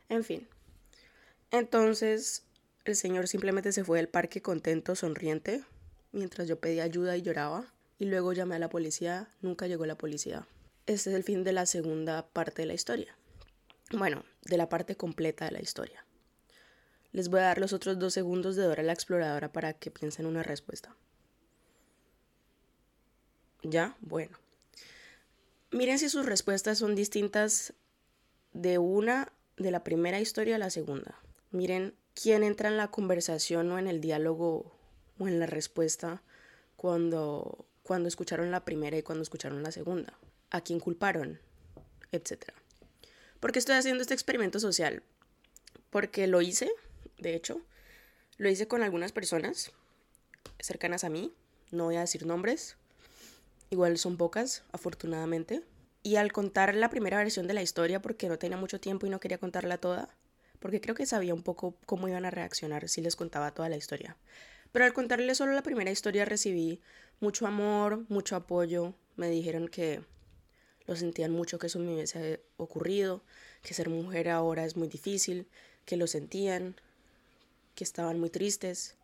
En 0.09 0.25
fin. 0.25 0.49
Entonces, 1.51 2.43
el 2.83 2.97
señor 2.97 3.29
simplemente 3.29 3.71
se 3.71 3.85
fue 3.85 3.99
del 3.99 4.09
parque 4.09 4.41
contento, 4.41 4.97
sonriente, 4.97 5.63
mientras 6.15 6.47
yo 6.47 6.59
pedía 6.59 6.83
ayuda 6.83 7.15
y 7.17 7.21
lloraba, 7.21 7.71
y 7.99 8.05
luego 8.05 8.33
llamé 8.33 8.55
a 8.55 8.59
la 8.59 8.69
policía, 8.69 9.29
nunca 9.41 9.67
llegó 9.67 9.85
la 9.85 9.97
policía. 9.97 10.47
Este 10.85 11.09
es 11.09 11.15
el 11.15 11.23
fin 11.23 11.43
de 11.43 11.53
la 11.53 11.65
segunda 11.65 12.27
parte 12.27 12.61
de 12.61 12.67
la 12.67 12.73
historia. 12.73 13.15
Bueno, 13.91 14.23
de 14.43 14.57
la 14.57 14.69
parte 14.69 14.95
completa 14.95 15.45
de 15.45 15.51
la 15.51 15.61
historia. 15.61 16.05
Les 17.11 17.29
voy 17.29 17.39
a 17.39 17.43
dar 17.43 17.59
los 17.59 17.73
otros 17.73 17.97
dos 17.99 18.13
segundos 18.13 18.55
de 18.55 18.63
Dora 18.63 18.83
la 18.83 18.93
Exploradora 18.93 19.51
para 19.51 19.73
que 19.73 19.91
piensen 19.91 20.25
una 20.25 20.43
respuesta. 20.43 20.95
¿Ya? 23.63 23.95
Bueno. 24.01 24.37
Miren 25.71 25.97
si 25.99 26.09
sus 26.09 26.25
respuestas 26.25 26.77
son 26.77 26.95
distintas 26.95 27.73
de 28.53 28.77
una, 28.77 29.31
de 29.57 29.71
la 29.71 29.83
primera 29.83 30.19
historia 30.19 30.55
a 30.55 30.59
la 30.59 30.69
segunda. 30.69 31.19
Miren 31.51 31.95
quién 32.13 32.43
entra 32.43 32.69
en 32.69 32.77
la 32.77 32.91
conversación 32.91 33.71
o 33.71 33.79
en 33.79 33.87
el 33.87 34.01
diálogo 34.01 34.74
o 35.19 35.27
en 35.27 35.39
la 35.39 35.45
respuesta 35.45 36.21
cuando, 36.75 37.65
cuando 37.83 38.07
escucharon 38.07 38.51
la 38.51 38.65
primera 38.65 38.97
y 38.97 39.03
cuando 39.03 39.23
escucharon 39.23 39.63
la 39.63 39.71
segunda. 39.71 40.17
¿A 40.49 40.61
quién 40.61 40.79
culparon? 40.79 41.39
Etcétera. 42.11 42.53
¿Por 43.39 43.51
qué 43.51 43.59
estoy 43.59 43.75
haciendo 43.75 44.01
este 44.01 44.13
experimento 44.13 44.59
social? 44.59 45.03
Porque 45.89 46.27
lo 46.27 46.41
hice, 46.41 46.71
de 47.17 47.35
hecho, 47.35 47.61
lo 48.37 48.49
hice 48.49 48.67
con 48.67 48.83
algunas 48.83 49.11
personas 49.11 49.71
cercanas 50.59 51.03
a 51.03 51.09
mí, 51.09 51.33
no 51.71 51.85
voy 51.85 51.95
a 51.95 52.01
decir 52.01 52.25
nombres, 52.25 52.77
igual 53.69 53.97
son 53.97 54.17
pocas, 54.17 54.63
afortunadamente. 54.71 55.63
Y 56.03 56.17
al 56.17 56.31
contar 56.31 56.75
la 56.75 56.89
primera 56.89 57.17
versión 57.17 57.47
de 57.47 57.53
la 57.53 57.63
historia, 57.63 58.01
porque 58.01 58.29
no 58.29 58.37
tenía 58.37 58.57
mucho 58.57 58.79
tiempo 58.79 59.07
y 59.07 59.09
no 59.09 59.19
quería 59.19 59.39
contarla 59.39 59.77
toda, 59.77 60.09
porque 60.59 60.81
creo 60.81 60.95
que 60.95 61.05
sabía 61.05 61.33
un 61.33 61.43
poco 61.43 61.75
cómo 61.85 62.07
iban 62.07 62.25
a 62.25 62.31
reaccionar 62.31 62.87
si 62.89 63.01
les 63.01 63.15
contaba 63.15 63.53
toda 63.53 63.69
la 63.69 63.77
historia. 63.77 64.17
Pero 64.75 64.83
al 64.83 64.91
contarles 64.91 65.37
solo 65.37 65.53
la 65.53 65.63
primera 65.63 65.89
historia 65.89 66.25
recibí 66.25 66.81
mucho 67.21 67.47
amor, 67.47 68.03
mucho 68.09 68.35
apoyo, 68.35 68.93
me 69.15 69.29
dijeron 69.29 69.69
que 69.69 70.01
lo 70.85 70.97
sentían 70.97 71.31
mucho 71.31 71.59
que 71.59 71.67
eso 71.67 71.79
me 71.79 71.93
hubiese 71.93 72.41
ocurrido, 72.57 73.23
que 73.61 73.73
ser 73.73 73.87
mujer 73.89 74.27
ahora 74.27 74.65
es 74.65 74.75
muy 74.75 74.89
difícil, 74.89 75.47
que 75.85 75.95
lo 75.95 76.07
sentían, 76.07 76.75
que 77.73 77.85
estaban 77.85 78.19
muy 78.19 78.29
tristes, 78.29 78.97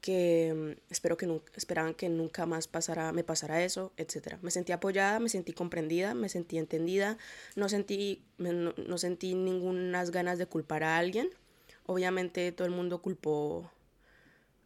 que 0.00 0.76
mm, 0.78 0.92
espero 0.92 1.16
que 1.16 1.40
esperaban 1.56 1.94
que 1.94 2.08
nunca 2.08 2.46
más 2.46 2.68
pasara, 2.68 3.10
me 3.10 3.24
pasara 3.24 3.64
eso, 3.64 3.92
etc. 3.96 4.36
Me 4.40 4.52
sentí 4.52 4.70
apoyada, 4.70 5.18
me 5.18 5.28
sentí 5.28 5.52
comprendida, 5.52 6.14
me 6.14 6.28
sentí 6.28 6.58
entendida, 6.58 7.18
no 7.56 7.68
sentí, 7.68 8.22
no, 8.38 8.72
no 8.76 8.98
sentí 8.98 9.34
ninguna 9.34 10.04
ganas 10.04 10.38
de 10.38 10.46
culpar 10.46 10.84
a 10.84 10.96
alguien. 10.96 11.28
Obviamente 11.86 12.52
todo 12.52 12.68
el 12.68 12.72
mundo 12.72 13.02
culpó 13.02 13.68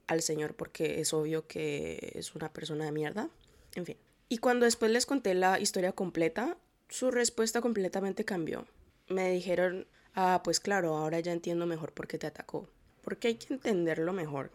al 0.07 0.23
Señor 0.23 0.55
porque 0.55 1.01
es 1.01 1.13
obvio 1.13 1.47
que 1.47 2.13
es 2.15 2.35
una 2.35 2.53
persona 2.53 2.85
de 2.85 2.93
mierda. 2.93 3.29
En 3.75 3.87
fin. 3.87 3.97
Y 4.29 4.39
cuando 4.39 4.65
después 4.65 4.91
les 4.91 5.07
conté 5.07 5.35
la 5.35 5.61
historia 5.61 5.93
completa, 5.93 6.57
su 6.89 7.11
respuesta 7.11 7.61
completamente 7.61 8.25
cambió. 8.25 8.67
Me 9.09 9.31
dijeron, 9.31 9.87
ah, 10.15 10.41
pues 10.43 10.61
claro, 10.61 10.97
ahora 10.97 11.21
ya 11.21 11.33
entiendo 11.33 11.67
mejor 11.67 11.93
por 11.93 12.09
qué 12.09 12.19
te 12.19 12.27
atacó. 12.27 12.69
Porque 13.03 13.29
hay 13.29 13.35
que 13.37 13.55
entenderlo 13.55 14.13
mejor. 14.13 14.51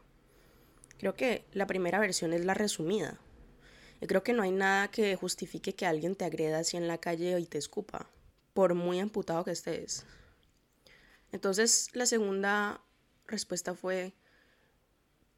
Creo 0.98 1.16
que 1.16 1.46
la 1.54 1.68
primera 1.68 2.00
versión 2.00 2.34
es 2.34 2.44
la 2.46 2.54
resumida. 2.54 3.18
Y 4.02 4.08
creo 4.08 4.24
que 4.24 4.34
no 4.34 4.44
hay 4.44 4.52
nada 4.52 4.90
que 4.90 5.16
justifique 5.16 5.74
que 5.74 5.86
alguien 5.86 6.16
te 6.16 6.26
agreda 6.26 6.60
así 6.60 6.76
en 6.76 6.88
la 6.88 6.98
calle 6.98 7.40
y 7.40 7.46
te 7.46 7.58
escupa, 7.58 8.10
por 8.54 8.74
muy 8.74 9.00
amputado 9.00 9.46
que 9.46 9.52
estés. 9.52 10.06
Entonces 11.32 11.90
la 11.94 12.06
segunda 12.06 12.82
respuesta 13.28 13.74
fue, 13.74 14.14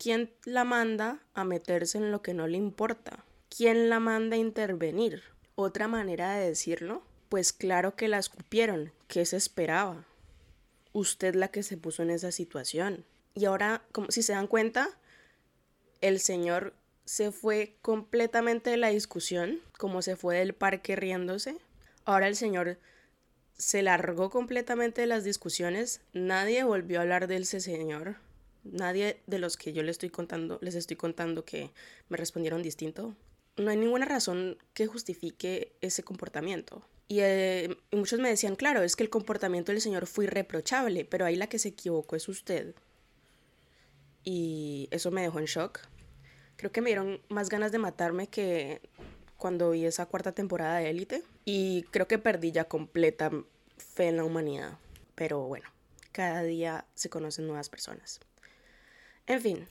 ¿quién 0.04 0.34
la 0.44 0.66
manda 0.66 1.20
a 1.34 1.46
meterse 1.46 1.98
en 1.98 2.12
lo 2.12 2.22
que 2.22 2.34
no 2.34 2.46
le 2.46 2.58
importa? 2.58 3.24
¿Quién 3.48 3.88
la 3.88 4.02
manda 4.02 4.36
a 4.36 4.40
intervenir? 4.40 5.24
Otra 5.56 5.88
manera 5.88 6.36
de 6.36 6.46
decirlo, 6.46 7.04
pues 7.30 7.54
claro 7.54 7.96
que 7.96 8.10
la 8.10 8.18
escupieron, 8.18 8.92
¿qué 9.08 9.26
se 9.26 9.38
esperaba? 9.38 10.04
Usted 10.92 11.36
la 11.36 11.48
que 11.48 11.64
se 11.64 11.78
puso 11.78 12.04
en 12.04 12.10
esa 12.10 12.34
situación. 12.34 13.06
Y 13.34 13.46
ahora, 13.46 13.82
como 13.94 14.12
si 14.12 14.24
se 14.24 14.34
dan 14.34 14.48
cuenta, 14.48 14.90
el 16.02 16.20
señor 16.20 16.74
se 17.06 17.32
fue 17.32 17.78
completamente 17.82 18.72
de 18.72 18.78
la 18.78 18.90
discusión, 18.90 19.62
como 19.78 20.02
se 20.02 20.18
fue 20.18 20.40
del 20.40 20.54
parque 20.54 20.98
riéndose. 20.98 21.56
Ahora 22.04 22.28
el 22.28 22.36
señor 22.36 22.78
se 23.58 23.82
largó 23.82 24.30
completamente 24.30 25.00
de 25.00 25.08
las 25.08 25.24
discusiones. 25.24 26.02
Nadie 26.12 26.66
volvió 26.66 27.00
a 27.00 27.04
hablar 27.04 27.28
de 27.28 27.38
ese 27.38 27.62
señor. 27.62 28.18
Nadie 28.64 29.22
de 29.28 29.40
los 29.40 29.58
que 29.58 29.74
yo 29.74 29.84
les 29.84 29.92
estoy 29.96 30.10
contando, 30.10 30.60
les 30.62 30.76
estoy 30.76 30.98
contando 30.98 31.46
que 31.46 31.72
me 32.10 32.18
respondieron 32.18 32.64
distinto. 32.64 33.16
No 33.58 33.70
hay 33.70 33.78
ninguna 33.78 34.06
razón 34.06 34.58
que 34.74 34.88
justifique 34.88 35.76
ese 35.82 36.04
comportamiento. 36.04 36.82
Y, 37.08 37.20
eh, 37.20 37.78
y 37.92 37.96
muchos 37.96 38.20
me 38.20 38.30
decían, 38.30 38.56
claro, 38.56 38.82
es 38.82 38.96
que 38.96 39.04
el 39.04 39.10
comportamiento 39.10 39.72
del 39.72 39.82
señor 39.82 40.08
fue 40.08 40.26
irreprochable, 40.26 41.06
pero 41.06 41.26
ahí 41.26 41.36
la 41.36 41.48
que 41.48 41.60
se 41.60 41.70
equivocó 41.70 42.16
es 42.16 42.28
usted. 42.30 42.74
Y 44.24 44.88
eso 44.92 45.12
me 45.12 45.22
dejó 45.22 45.40
en 45.40 45.46
shock 45.46 45.82
Creo 46.56 46.72
que 46.72 46.82
me 46.82 46.90
dieron 46.90 47.20
más 47.30 47.50
ganas 47.50 47.72
de 47.72 47.80
matarme 47.80 48.28
que 48.28 48.82
cuando 49.38 49.72
vi 49.72 49.86
esa 49.86 50.06
cuarta 50.06 50.32
temporada 50.32 50.78
de 50.78 50.90
Élite. 50.90 51.24
Y 51.46 51.84
creo 51.92 52.08
que 52.08 52.18
perdí 52.20 52.52
ya 52.52 52.66
completa 52.66 53.32
fe 53.78 54.08
en 54.08 54.18
la 54.18 54.24
humanidad. 54.24 54.78
Pero 55.16 55.42
bueno, 55.42 55.70
cada 56.12 56.44
día 56.44 56.86
se 56.94 57.10
conocen 57.10 57.48
nuevas 57.48 57.70
personas. 57.70 58.20
En 59.28 59.42
fin, 59.42 59.68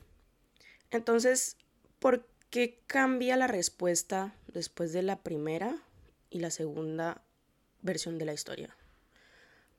entonces, 0.90 1.56
¿por 1.98 2.26
qué 2.50 2.80
cambia 2.86 3.36
la 3.36 3.46
respuesta 3.46 4.34
después 4.48 4.92
de 4.92 5.02
la 5.02 5.22
primera 5.22 5.76
y 6.28 6.40
la 6.40 6.50
segunda 6.50 7.22
versión 7.80 8.18
de 8.18 8.26
la 8.26 8.34
historia? 8.34 8.76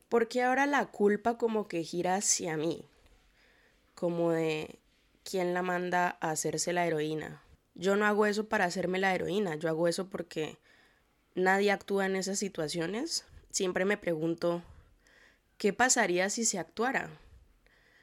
Porque 0.10 0.42
ahora 0.42 0.66
la 0.66 0.88
culpa 0.88 1.38
como 1.38 1.68
que 1.68 1.84
gira 1.84 2.16
hacia 2.16 2.58
mí, 2.58 2.88
como 3.96 4.32
de 4.32 4.80
quién 5.24 5.54
la 5.54 5.62
manda 5.62 6.18
a 6.20 6.32
hacerse 6.32 6.74
la 6.74 6.86
heroína. 6.86 7.44
Yo 7.76 7.96
no 7.96 8.06
hago 8.06 8.26
eso 8.26 8.50
para 8.50 8.66
hacerme 8.66 9.00
la 9.00 9.14
heroína, 9.14 9.56
yo 9.56 9.70
hago 9.70 9.88
eso 9.88 10.10
porque 10.10 10.58
nadie 11.36 11.72
actúa 11.72 12.06
en 12.06 12.16
esas 12.16 12.40
situaciones. 12.40 13.26
Siempre 13.52 13.86
me 13.86 13.98
pregunto, 13.98 14.64
¿qué 15.58 15.74
pasaría 15.74 16.30
si 16.32 16.44
se 16.46 16.58
actuara? 16.58 17.10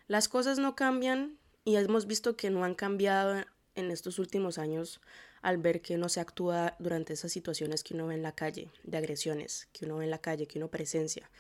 Las 0.07 0.29
cosas 0.29 0.59
no 0.59 0.75
cambian 0.77 1.40
y 1.65 1.77
hemos 1.77 2.07
visto 2.07 2.37
que 2.37 2.51
no 2.51 2.65
han 2.65 2.75
cambiado 2.75 3.45
en 3.75 3.91
estos 3.91 4.19
últimos 4.19 4.59
años 4.59 5.01
al 5.43 5.59
ver 5.59 5.81
que 5.81 5.97
no 5.97 6.09
se 6.09 6.21
actúa 6.21 6.77
durante 6.79 7.15
esas 7.15 7.33
situaciones 7.33 7.83
que 7.83 7.95
uno 7.95 8.09
ve 8.09 8.15
en 8.15 8.23
la 8.23 8.35
calle, 8.35 8.71
de 8.85 8.99
agresiones, 8.99 9.69
que 9.73 9.87
uno 9.87 9.99
ve 9.99 10.05
en 10.05 10.11
la 10.11 10.19
calle, 10.19 10.47
que 10.47 10.59
uno 10.59 10.69
presencia. 10.69 11.31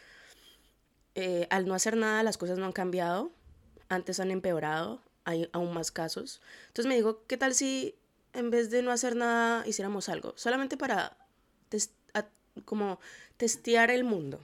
Eh, 1.14 1.46
al 1.50 1.66
no 1.66 1.74
hacer 1.74 1.96
nada, 1.96 2.22
las 2.22 2.38
cosas 2.38 2.58
no 2.58 2.64
han 2.64 2.72
cambiado, 2.72 3.30
antes 3.88 4.20
han 4.20 4.30
empeorado, 4.30 5.02
hay 5.24 5.50
aún 5.52 5.74
más 5.74 5.90
casos. 5.90 6.40
Entonces 6.68 6.86
me 6.86 6.94
digo, 6.94 7.24
¿qué 7.26 7.36
tal 7.36 7.54
si 7.54 7.94
en 8.32 8.50
vez 8.50 8.70
de 8.70 8.82
no 8.82 8.90
hacer 8.90 9.16
nada 9.16 9.66
hiciéramos 9.66 10.08
algo? 10.08 10.32
Solamente 10.36 10.76
para 10.76 11.16
como 12.64 13.00
testear 13.36 13.90
el 13.90 14.04
mundo. 14.04 14.40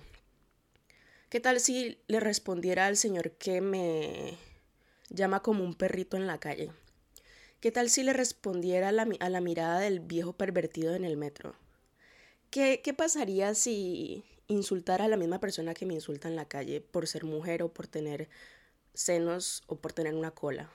¿Qué 1.29 1.41
tal 1.41 1.61
si 1.61 1.99
le 2.07 2.21
respondiera 2.21 2.87
al 2.87 2.97
señor 2.97 3.33
que 3.33 3.61
me 3.61 4.39
llama 5.09 5.43
como 5.43 5.65
un 5.65 5.75
perrito 5.75 6.17
en 6.17 6.27
la 6.27 6.39
calle? 6.39 6.73
¿Qué 7.61 7.73
tal 7.73 7.91
si 7.91 8.03
le 8.03 8.13
respondiera 8.13 8.89
a 8.89 8.93
la, 8.93 9.41
mirada 9.41 9.81
del 9.81 10.01
viejo 10.01 10.35
pervertido 10.35 10.95
en 10.95 11.05
el 11.05 11.17
metro? 11.17 11.55
¿Qué, 12.51 12.81
¿Qué 12.83 12.95
pasaría 12.95 13.55
si 13.55 14.25
insultara 14.49 15.07
a 15.07 15.09
la 15.09 15.17
misma 15.17 15.41
persona 15.41 15.75
que 15.75 15.87
me 15.87 15.95
insulta 15.95 16.29
en 16.29 16.37
la 16.37 16.47
calle 16.47 16.81
por 16.81 17.07
ser 17.07 17.25
mujer 17.25 17.63
o 17.63 17.73
por 17.73 17.87
tener 17.87 18.29
senos 18.95 19.63
o 19.67 19.77
por 19.77 19.93
tener 19.93 20.15
una 20.15 20.33
cola. 20.33 20.71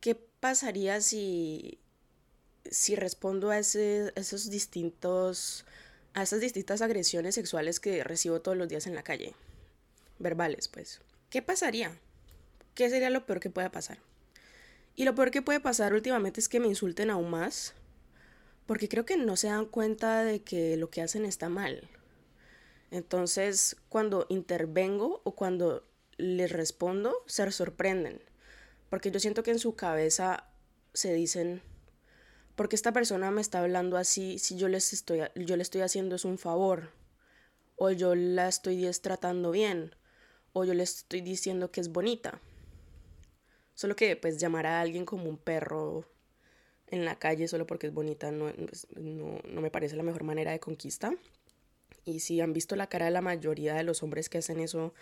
¿Qué 0.00 0.14
pasaría 0.14 1.00
si, 1.00 1.78
si 2.70 2.96
respondo 2.96 3.50
a, 3.50 3.58
esos 3.58 4.50
distintos, 4.50 5.64
a 6.14 6.22
esas 6.22 6.40
distintas 6.40 6.82
agresiones 6.82 7.34
sexuales 7.34 7.80
que 7.80 8.04
recibo 8.04 8.40
todos 8.40 8.56
los 8.56 8.68
días 8.68 8.86
en 8.86 8.94
la 8.94 9.04
calle? 9.04 9.34
Verbales, 10.18 10.68
pues. 10.68 11.00
¿Qué 11.30 11.40
pasaría? 11.40 11.98
¿Qué 12.74 12.88
sería 12.88 13.10
lo 13.10 13.26
peor 13.26 13.40
que 13.40 13.50
pueda 13.50 13.70
pasar? 13.70 13.98
Y 14.94 15.04
lo 15.04 15.14
peor 15.14 15.30
que 15.30 15.42
puede 15.42 15.60
pasar 15.60 15.92
últimamente 15.92 16.40
es 16.40 16.48
que 16.48 16.60
me 16.60 16.68
insulten 16.68 17.10
aún 17.10 17.30
más, 17.30 17.74
porque 18.66 18.88
creo 18.88 19.04
que 19.04 19.16
no 19.16 19.36
se 19.36 19.48
dan 19.48 19.66
cuenta 19.66 20.24
de 20.24 20.42
que 20.42 20.76
lo 20.76 20.90
que 20.90 21.02
hacen 21.02 21.24
está 21.24 21.48
mal. 21.48 21.88
Entonces, 22.90 23.76
cuando 23.88 24.26
intervengo 24.28 25.20
o 25.24 25.34
cuando 25.34 25.86
les 26.18 26.52
respondo, 26.52 27.24
se 27.26 27.50
sorprenden. 27.50 28.22
Porque 28.90 29.10
yo 29.10 29.20
siento 29.20 29.42
que 29.42 29.50
en 29.50 29.58
su 29.58 29.76
cabeza 29.76 30.44
se 30.92 31.12
dicen, 31.14 31.62
porque 32.54 32.76
esta 32.76 32.92
persona 32.92 33.30
me 33.30 33.40
está 33.40 33.60
hablando 33.60 33.96
así 33.96 34.38
si 34.38 34.56
yo, 34.56 34.68
les 34.68 34.92
estoy, 34.92 35.20
yo 35.34 35.56
le 35.56 35.62
estoy 35.62 35.80
haciendo 35.80 36.16
es 36.16 36.24
un 36.24 36.38
favor? 36.38 36.90
O 37.76 37.90
yo 37.90 38.14
la 38.14 38.48
estoy 38.48 38.90
tratando 39.00 39.50
bien. 39.50 39.94
O 40.52 40.64
yo 40.64 40.74
le 40.74 40.82
estoy 40.82 41.22
diciendo 41.22 41.70
que 41.70 41.80
es 41.80 41.88
bonita. 41.88 42.40
Solo 43.82 43.96
que 43.96 44.14
pues 44.14 44.38
llamar 44.38 44.66
a 44.66 44.80
alguien 44.80 45.04
como 45.04 45.28
un 45.28 45.38
perro 45.38 46.04
en 46.86 47.04
la 47.04 47.18
calle 47.18 47.48
solo 47.48 47.66
porque 47.66 47.88
es 47.88 47.92
bonita 47.92 48.30
no, 48.30 48.52
pues, 48.52 48.86
no, 48.94 49.40
no 49.44 49.60
me 49.60 49.72
parece 49.72 49.96
la 49.96 50.04
mejor 50.04 50.22
manera 50.22 50.52
de 50.52 50.60
conquista. 50.60 51.12
Y 52.04 52.20
si 52.20 52.40
han 52.40 52.52
visto 52.52 52.76
la 52.76 52.86
cara 52.86 53.06
de 53.06 53.10
la 53.10 53.22
mayoría 53.22 53.74
de 53.74 53.82
los 53.82 54.04
hombres 54.04 54.28
que 54.28 54.38
hacen 54.38 54.60
eso, 54.60 54.94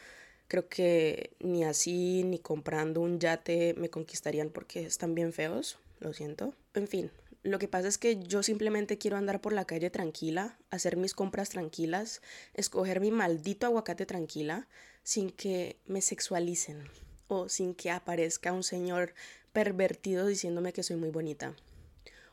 Creo 0.51 0.69
que 0.69 1.37
ni 1.39 1.63
así 1.63 2.25
ni 2.25 2.41
comprando 2.41 3.01
un 3.03 3.21
yate 3.21 3.73
me 3.75 3.89
conquistarían 3.89 4.51
porque 4.51 4.81
están 4.81 5.15
bien 5.15 5.33
feos, 5.33 5.79
lo 6.01 6.13
siento. 6.13 6.55
En 6.75 6.89
fin, 6.89 7.13
lo 7.45 7.61
que 7.61 7.69
pasa 7.69 7.87
es 7.87 7.99
que 7.99 8.19
yo 8.19 8.43
simplemente 8.43 8.99
quiero 8.99 9.17
andar 9.17 9.41
por 9.41 9.53
la 9.53 9.65
calle 9.65 9.91
tranquila, 9.91 10.59
hacer 10.71 10.97
mis 10.97 11.15
compras 11.15 11.51
tranquilas, 11.51 12.21
escoger 12.55 12.99
mi 12.99 13.13
maldito 13.13 13.65
aguacate 13.67 14.07
tranquila, 14.07 14.67
sin 15.05 15.31
que 15.31 15.77
me 15.87 16.01
sexualicen 16.01 16.83
o 17.31 17.49
sin 17.49 17.75
que 17.75 17.91
aparezca 17.91 18.53
un 18.53 18.65
señor 18.65 19.15
pervertido 19.53 20.27
diciéndome 20.27 20.73
que 20.73 20.83
soy 20.83 20.97
muy 20.97 21.11
bonita. 21.11 21.55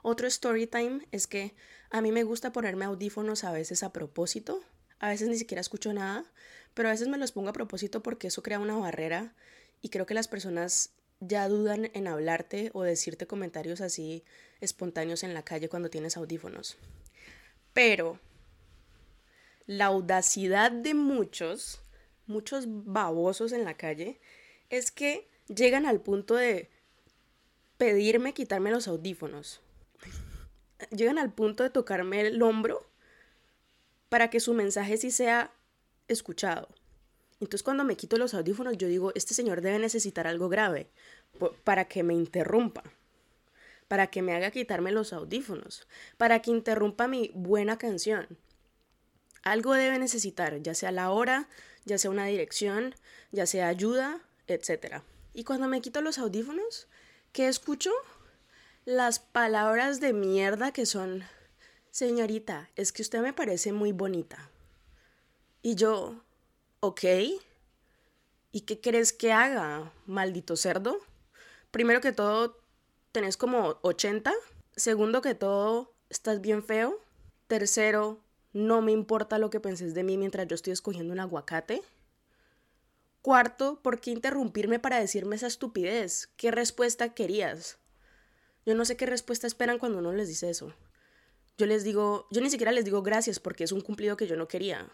Otro 0.02 0.28
story 0.28 0.68
time 0.68 1.08
es 1.12 1.28
que 1.28 1.54
a 1.90 2.02
mí 2.02 2.12
me 2.12 2.24
gusta 2.24 2.52
ponerme 2.52 2.86
audífonos 2.86 3.44
a 3.44 3.52
veces 3.52 3.84
a 3.84 3.94
propósito. 3.94 4.62
A 5.00 5.10
veces 5.10 5.30
ni 5.30 5.38
siquiera 5.38 5.62
escucho 5.62 5.94
nada, 5.94 6.26
pero 6.74 6.90
a 6.90 6.92
veces 6.92 7.08
me 7.08 7.18
los 7.18 7.32
pongo 7.32 7.50
a 7.50 7.54
propósito 7.54 8.02
porque 8.02 8.28
eso 8.28 8.42
crea 8.42 8.60
una 8.60 8.76
barrera 8.76 9.36
y 9.82 9.90
creo 9.90 10.06
que 10.06 10.16
las 10.16 10.28
personas 10.28 10.90
ya 11.20 11.48
dudan 11.48 11.92
en 11.94 12.08
hablarte 12.08 12.72
o 12.74 12.84
decirte 12.84 13.28
comentarios 13.28 13.82
así 13.82 14.24
espontáneos 14.62 15.24
en 15.24 15.34
la 15.34 15.44
calle 15.44 15.70
cuando 15.70 15.90
tienes 15.90 16.18
audífonos. 16.18 16.78
Pero 17.74 18.20
la 19.68 19.86
audacidad 19.86 20.72
de 20.72 20.94
muchos, 20.94 21.82
muchos 22.26 22.66
babosos 22.68 23.52
en 23.52 23.66
la 23.66 23.76
calle, 23.76 24.20
es 24.70 24.92
que 24.92 25.28
llegan 25.48 25.86
al 25.86 26.02
punto 26.02 26.36
de 26.36 26.70
pedirme 27.78 28.34
quitarme 28.34 28.72
los 28.72 28.88
audífonos. 28.88 29.62
Llegan 30.92 31.18
al 31.18 31.34
punto 31.34 31.64
de 31.64 31.70
tocarme 31.70 32.22
el 32.22 32.42
hombro 32.42 32.86
para 34.10 34.30
que 34.30 34.40
su 34.40 34.54
mensaje 34.54 34.98
sí 34.98 35.12
sea 35.12 35.52
escuchado. 36.08 36.70
Entonces 37.40 37.64
cuando 37.64 37.84
me 37.84 37.96
quito 37.96 38.18
los 38.18 38.34
audífonos 38.34 38.78
yo 38.78 38.88
digo, 38.88 39.12
este 39.16 39.34
señor 39.34 39.62
debe 39.62 39.80
necesitar 39.80 40.28
algo 40.28 40.50
grave 40.50 40.90
para 41.64 41.86
que 41.86 42.04
me 42.04 42.16
interrumpa, 42.16 42.84
para 43.88 44.08
que 44.08 44.22
me 44.22 44.34
haga 44.34 44.50
quitarme 44.52 44.92
los 44.92 45.14
audífonos, 45.14 45.88
para 46.18 46.42
que 46.42 46.52
interrumpa 46.52 47.08
mi 47.08 47.32
buena 47.36 47.78
canción. 47.78 48.28
Algo 49.44 49.74
debe 49.74 50.00
necesitar, 50.00 50.62
ya 50.62 50.74
sea 50.74 50.92
la 50.92 51.12
hora, 51.12 51.48
ya 51.86 51.98
sea 51.98 52.10
una 52.10 52.26
dirección, 52.26 52.96
ya 53.32 53.46
sea 53.46 53.68
ayuda, 53.68 54.22
etc. 54.48 55.02
Y 55.34 55.44
cuando 55.44 55.68
me 55.68 55.82
quito 55.82 56.02
los 56.02 56.18
audífonos, 56.18 56.88
¿qué 57.32 57.48
escucho? 57.48 57.92
Las 58.86 59.20
palabras 59.20 60.00
de 60.00 60.14
mierda 60.14 60.72
que 60.72 60.86
son, 60.86 61.24
señorita, 61.92 62.70
es 62.76 62.92
que 62.92 63.02
usted 63.02 63.22
me 63.22 63.34
parece 63.34 63.72
muy 63.74 63.92
bonita. 63.92 64.50
Y 65.62 65.76
yo, 65.76 66.24
ok. 66.80 67.04
¿Y 68.52 68.62
qué 68.62 68.80
crees 68.80 69.14
que 69.14 69.34
haga, 69.34 69.92
maldito 70.06 70.56
cerdo? 70.56 71.00
Primero 71.72 72.02
que 72.02 72.14
todo, 72.14 72.58
tenés 73.12 73.38
como 73.38 73.78
80. 73.82 74.34
Segundo 74.76 75.22
que 75.22 75.36
todo, 75.36 75.94
estás 76.10 76.42
bien 76.42 76.64
feo. 76.64 77.00
Tercero, 77.48 78.20
no 78.54 78.82
me 78.82 78.92
importa 78.92 79.38
lo 79.38 79.50
que 79.50 79.60
penses 79.60 79.94
de 79.94 80.04
mí 80.04 80.18
mientras 80.18 80.48
yo 80.48 80.56
estoy 80.56 80.74
escogiendo 80.74 81.14
un 81.14 81.20
aguacate. 81.20 81.82
Cuarto, 83.28 83.82
¿por 83.82 84.00
qué 84.00 84.12
interrumpirme 84.12 84.80
para 84.80 85.02
decirme 85.02 85.36
esa 85.36 85.48
estupidez? 85.48 86.30
¿Qué 86.38 86.50
respuesta 86.50 87.14
querías? 87.14 87.78
Yo 88.66 88.74
no 88.74 88.86
sé 88.86 88.96
qué 88.96 89.06
respuesta 89.06 89.48
esperan 89.48 89.80
cuando 89.80 89.98
uno 89.98 90.14
les 90.14 90.30
dice 90.30 90.50
eso. 90.50 90.74
Yo 91.58 91.66
les 91.66 91.84
digo, 91.84 92.26
yo 92.32 92.40
ni 92.40 92.50
siquiera 92.50 92.72
les 92.72 92.86
digo 92.86 93.02
gracias 93.02 93.42
porque 93.42 93.66
es 93.66 93.74
un 93.74 93.82
cumplido 93.82 94.16
que 94.16 94.28
yo 94.28 94.38
no 94.38 94.48
quería. 94.48 94.88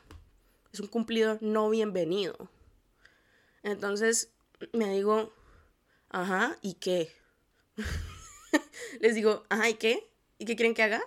Es 0.71 0.79
un 0.79 0.87
cumplido 0.87 1.37
no 1.41 1.69
bienvenido. 1.69 2.49
Entonces 3.61 4.31
me 4.71 4.91
digo, 4.91 5.31
ajá, 6.09 6.57
¿y 6.63 6.73
qué? 6.73 7.11
les 8.99 9.13
digo, 9.13 9.43
ajá, 9.49 9.69
¿y 9.69 9.75
qué? 9.75 10.09
¿Y 10.39 10.45
qué 10.45 10.55
quieren 10.55 10.73
que 10.73 10.81
haga? 10.81 11.03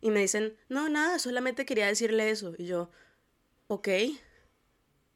Y 0.00 0.10
me 0.10 0.18
dicen, 0.18 0.56
no, 0.68 0.88
nada, 0.88 1.20
solamente 1.20 1.64
quería 1.64 1.86
decirle 1.86 2.28
eso. 2.28 2.54
Y 2.58 2.66
yo, 2.66 2.90
ok. 3.68 3.88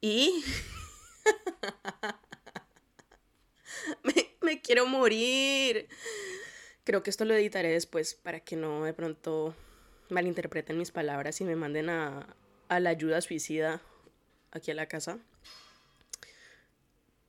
¿Y? 0.00 0.44
me, 4.42 4.60
quiero 4.60 4.86
morir. 4.86 5.88
Creo 6.84 7.02
que 7.02 7.10
esto 7.10 7.24
lo 7.24 7.34
editaré 7.34 7.70
después 7.70 8.14
para 8.14 8.40
que 8.40 8.56
no 8.56 8.84
de 8.84 8.92
pronto 8.92 9.54
malinterpreten 10.08 10.78
mis 10.78 10.90
palabras 10.90 11.40
y 11.40 11.44
me 11.44 11.56
manden 11.56 11.88
a, 11.88 12.26
a 12.68 12.80
la 12.80 12.90
ayuda 12.90 13.20
suicida 13.20 13.80
aquí 14.50 14.70
a 14.70 14.74
la 14.74 14.86
casa. 14.86 15.18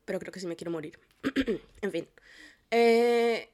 Pero 0.05 0.19
creo 0.19 0.31
que 0.31 0.39
sí 0.39 0.47
me 0.47 0.55
quiero 0.55 0.71
morir. 0.71 0.99
en 1.81 1.91
fin. 1.91 2.07
Eh, 2.71 3.49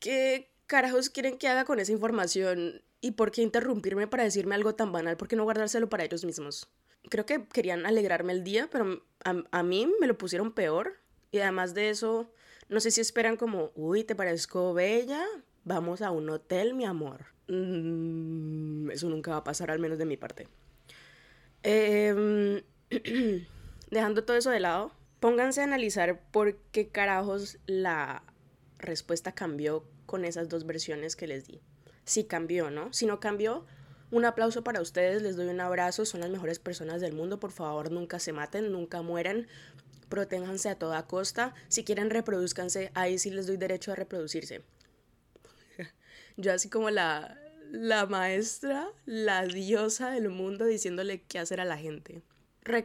¿Qué 0.00 0.50
carajos 0.66 1.10
quieren 1.10 1.38
que 1.38 1.48
haga 1.48 1.64
con 1.64 1.80
esa 1.80 1.92
información? 1.92 2.82
¿Y 3.00 3.12
por 3.12 3.30
qué 3.30 3.42
interrumpirme 3.42 4.06
para 4.06 4.24
decirme 4.24 4.54
algo 4.54 4.74
tan 4.74 4.92
banal? 4.92 5.16
¿Por 5.16 5.28
qué 5.28 5.36
no 5.36 5.44
guardárselo 5.44 5.88
para 5.88 6.04
ellos 6.04 6.24
mismos? 6.24 6.68
Creo 7.10 7.26
que 7.26 7.46
querían 7.48 7.86
alegrarme 7.86 8.32
el 8.32 8.44
día, 8.44 8.68
pero 8.70 9.02
a, 9.24 9.42
a 9.50 9.62
mí 9.62 9.90
me 10.00 10.06
lo 10.06 10.16
pusieron 10.16 10.52
peor. 10.52 10.94
Y 11.30 11.38
además 11.40 11.74
de 11.74 11.90
eso, 11.90 12.30
no 12.68 12.80
sé 12.80 12.90
si 12.90 13.00
esperan 13.00 13.36
como, 13.36 13.72
uy, 13.74 14.04
¿te 14.04 14.14
parezco 14.14 14.72
bella? 14.72 15.24
Vamos 15.64 16.02
a 16.02 16.10
un 16.10 16.30
hotel, 16.30 16.74
mi 16.74 16.84
amor. 16.84 17.26
Mm, 17.48 18.90
eso 18.90 19.08
nunca 19.08 19.32
va 19.32 19.38
a 19.38 19.44
pasar, 19.44 19.70
al 19.70 19.78
menos 19.78 19.98
de 19.98 20.06
mi 20.06 20.16
parte. 20.16 20.48
Em, 21.62 22.62
dejando 23.90 24.24
todo 24.24 24.36
eso 24.36 24.50
de 24.50 24.60
lado, 24.60 24.92
pónganse 25.20 25.60
a 25.60 25.64
analizar 25.64 26.20
por 26.30 26.56
qué 26.72 26.88
carajos 26.88 27.58
la 27.66 28.22
respuesta 28.78 29.32
cambió 29.32 29.84
con 30.06 30.24
esas 30.24 30.48
dos 30.48 30.66
versiones 30.66 31.16
que 31.16 31.26
les 31.26 31.46
di. 31.46 31.60
Si 32.04 32.24
cambió, 32.24 32.70
¿no? 32.70 32.92
Si 32.92 33.06
no 33.06 33.20
cambió, 33.20 33.64
un 34.14 34.24
aplauso 34.24 34.62
para 34.62 34.80
ustedes, 34.80 35.22
les 35.22 35.34
doy 35.34 35.48
un 35.48 35.60
abrazo, 35.60 36.04
son 36.04 36.20
las 36.20 36.30
mejores 36.30 36.60
personas 36.60 37.00
del 37.00 37.14
mundo, 37.14 37.40
por 37.40 37.50
favor 37.50 37.90
nunca 37.90 38.20
se 38.20 38.32
maten, 38.32 38.70
nunca 38.70 39.02
mueran, 39.02 39.48
protéjanse 40.08 40.68
a 40.68 40.78
toda 40.78 41.08
costa, 41.08 41.52
si 41.66 41.82
quieren 41.82 42.10
reproduzcanse, 42.10 42.92
ahí 42.94 43.18
sí 43.18 43.30
les 43.30 43.48
doy 43.48 43.56
derecho 43.56 43.90
a 43.90 43.96
reproducirse. 43.96 44.62
Yo 46.36 46.52
así 46.52 46.70
como 46.70 46.90
la, 46.90 47.36
la 47.72 48.06
maestra, 48.06 48.88
la 49.04 49.44
diosa 49.46 50.12
del 50.12 50.28
mundo 50.28 50.64
diciéndole 50.64 51.22
qué 51.22 51.40
hacer 51.40 51.60
a 51.60 51.64
la 51.64 51.76
gente. 51.76 52.22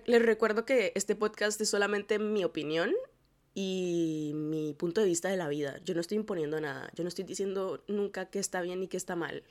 les 0.06 0.22
recuerdo 0.24 0.66
que 0.66 0.94
este 0.96 1.16
podcast 1.16 1.62
es 1.62 1.70
solamente 1.70 2.18
mi 2.18 2.44
opinión 2.44 2.92
y 3.54 4.32
mi 4.34 4.74
punto 4.74 5.02
de 5.02 5.08
vista 5.08 5.30
de 5.30 5.38
la 5.38 5.48
vida. 5.48 5.80
Yo 5.86 5.94
no 5.94 6.02
estoy 6.02 6.18
imponiendo 6.18 6.60
nada, 6.60 6.90
yo 6.96 7.04
no 7.04 7.08
estoy 7.08 7.26
diciendo 7.26 7.84
nunca 7.88 8.26
qué 8.26 8.40
está 8.40 8.62
bien 8.64 8.82
y 8.82 8.88
qué 8.88 8.98
está 8.98 9.16
mal, 9.16 9.44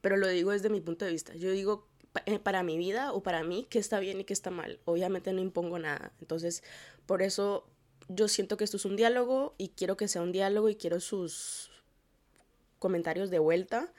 pero 0.00 0.16
lo 0.16 0.28
digo 0.28 0.52
desde 0.52 0.70
mi 0.70 0.80
punto 0.80 1.04
de 1.04 1.12
vista. 1.12 1.34
Yo 1.34 1.50
digo 1.50 1.86
eh, 2.26 2.38
para 2.38 2.62
mi 2.62 2.78
vida 2.78 3.12
o 3.12 3.22
para 3.22 3.42
mí 3.42 3.66
qué 3.70 3.78
está 3.78 4.00
bien 4.00 4.20
y 4.20 4.24
qué 4.24 4.32
está 4.32 4.50
mal. 4.50 4.80
Obviamente 4.84 5.32
no 5.32 5.40
impongo 5.40 5.78
nada. 5.78 6.12
Entonces, 6.20 6.62
por 7.06 7.22
eso 7.22 7.66
yo 8.08 8.28
siento 8.28 8.56
que 8.56 8.64
esto 8.64 8.76
es 8.76 8.84
un 8.84 8.96
diálogo 8.96 9.54
y 9.58 9.70
quiero 9.70 9.96
que 9.96 10.08
sea 10.08 10.22
un 10.22 10.32
diálogo 10.32 10.68
y 10.68 10.76
quiero 10.76 11.00
sus 11.00 11.70
comentarios 12.78 13.30
de 13.30 13.38
vuelta 13.38 13.92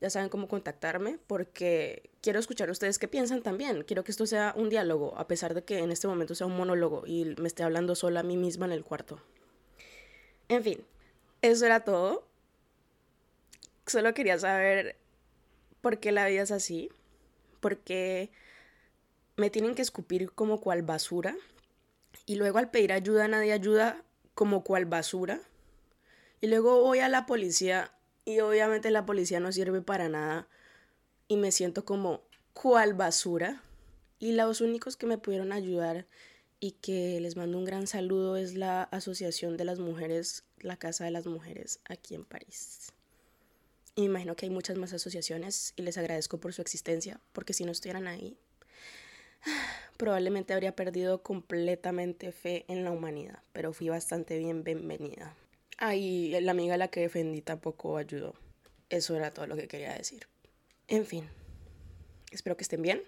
ya 0.00 0.10
saben 0.10 0.28
cómo 0.28 0.48
contactarme 0.48 1.18
porque 1.26 2.10
quiero 2.20 2.38
escuchar 2.38 2.68
a 2.68 2.72
ustedes 2.72 2.98
qué 2.98 3.08
piensan 3.08 3.42
también. 3.42 3.82
Quiero 3.82 4.04
que 4.04 4.12
esto 4.12 4.26
sea 4.26 4.52
un 4.56 4.68
diálogo, 4.68 5.16
a 5.18 5.26
pesar 5.26 5.54
de 5.54 5.64
que 5.64 5.78
en 5.78 5.90
este 5.90 6.06
momento 6.06 6.34
sea 6.34 6.46
un 6.46 6.56
monólogo 6.56 7.04
y 7.06 7.34
me 7.38 7.48
esté 7.48 7.64
hablando 7.64 7.94
sola 7.94 8.20
a 8.20 8.22
mí 8.22 8.36
misma 8.36 8.66
en 8.66 8.72
el 8.72 8.84
cuarto. 8.84 9.20
En 10.48 10.62
fin, 10.62 10.84
eso 11.42 11.66
era 11.66 11.80
todo. 11.80 12.26
Solo 13.86 14.14
quería 14.14 14.38
saber 14.38 14.96
por 15.80 15.98
qué 15.98 16.12
la 16.12 16.26
vida 16.26 16.42
es 16.42 16.50
así, 16.50 16.90
por 17.60 17.78
qué 17.78 18.30
me 19.36 19.50
tienen 19.50 19.74
que 19.74 19.82
escupir 19.82 20.32
como 20.32 20.60
cual 20.60 20.82
basura 20.82 21.36
y 22.26 22.36
luego 22.36 22.58
al 22.58 22.70
pedir 22.70 22.92
ayuda 22.92 23.28
nadie 23.28 23.52
ayuda 23.52 24.02
como 24.34 24.62
cual 24.62 24.84
basura. 24.84 25.40
Y 26.40 26.46
luego 26.46 26.82
voy 26.82 27.00
a 27.00 27.08
la 27.08 27.26
policía 27.26 27.92
y 28.24 28.40
obviamente 28.40 28.90
la 28.90 29.06
policía 29.06 29.40
no 29.40 29.50
sirve 29.50 29.80
para 29.80 30.08
nada 30.08 30.46
y 31.26 31.36
me 31.36 31.50
siento 31.50 31.84
como 31.84 32.22
cual 32.52 32.94
basura. 32.94 33.62
Y 34.20 34.32
los 34.32 34.60
únicos 34.60 34.96
que 34.96 35.06
me 35.06 35.18
pudieron 35.18 35.52
ayudar 35.52 36.06
y 36.60 36.72
que 36.72 37.20
les 37.20 37.36
mando 37.36 37.58
un 37.58 37.64
gran 37.64 37.86
saludo 37.86 38.36
es 38.36 38.54
la 38.54 38.82
Asociación 38.84 39.56
de 39.56 39.64
las 39.64 39.78
Mujeres, 39.78 40.44
la 40.58 40.76
Casa 40.76 41.04
de 41.04 41.10
las 41.10 41.26
Mujeres 41.26 41.80
aquí 41.84 42.14
en 42.14 42.24
París. 42.24 42.92
Me 43.98 44.04
imagino 44.04 44.36
que 44.36 44.46
hay 44.46 44.50
muchas 44.50 44.78
más 44.78 44.92
asociaciones 44.92 45.72
y 45.74 45.82
les 45.82 45.98
agradezco 45.98 46.38
por 46.38 46.52
su 46.52 46.62
existencia, 46.62 47.20
porque 47.32 47.52
si 47.52 47.64
no 47.64 47.72
estuvieran 47.72 48.06
ahí, 48.06 48.38
probablemente 49.96 50.52
habría 50.52 50.76
perdido 50.76 51.24
completamente 51.24 52.30
fe 52.30 52.64
en 52.68 52.84
la 52.84 52.92
humanidad, 52.92 53.42
pero 53.52 53.72
fui 53.72 53.88
bastante 53.88 54.38
bien 54.38 54.62
bienvenida. 54.62 55.34
Ay, 55.78 56.30
la 56.40 56.52
amiga 56.52 56.74
a 56.74 56.76
la 56.76 56.86
que 56.88 57.00
defendí 57.00 57.42
tampoco 57.42 57.96
ayudó. 57.96 58.34
Eso 58.88 59.16
era 59.16 59.32
todo 59.32 59.48
lo 59.48 59.56
que 59.56 59.66
quería 59.66 59.92
decir. 59.94 60.28
En 60.86 61.04
fin, 61.04 61.28
espero 62.30 62.56
que 62.56 62.62
estén 62.62 62.82
bien. 62.82 63.02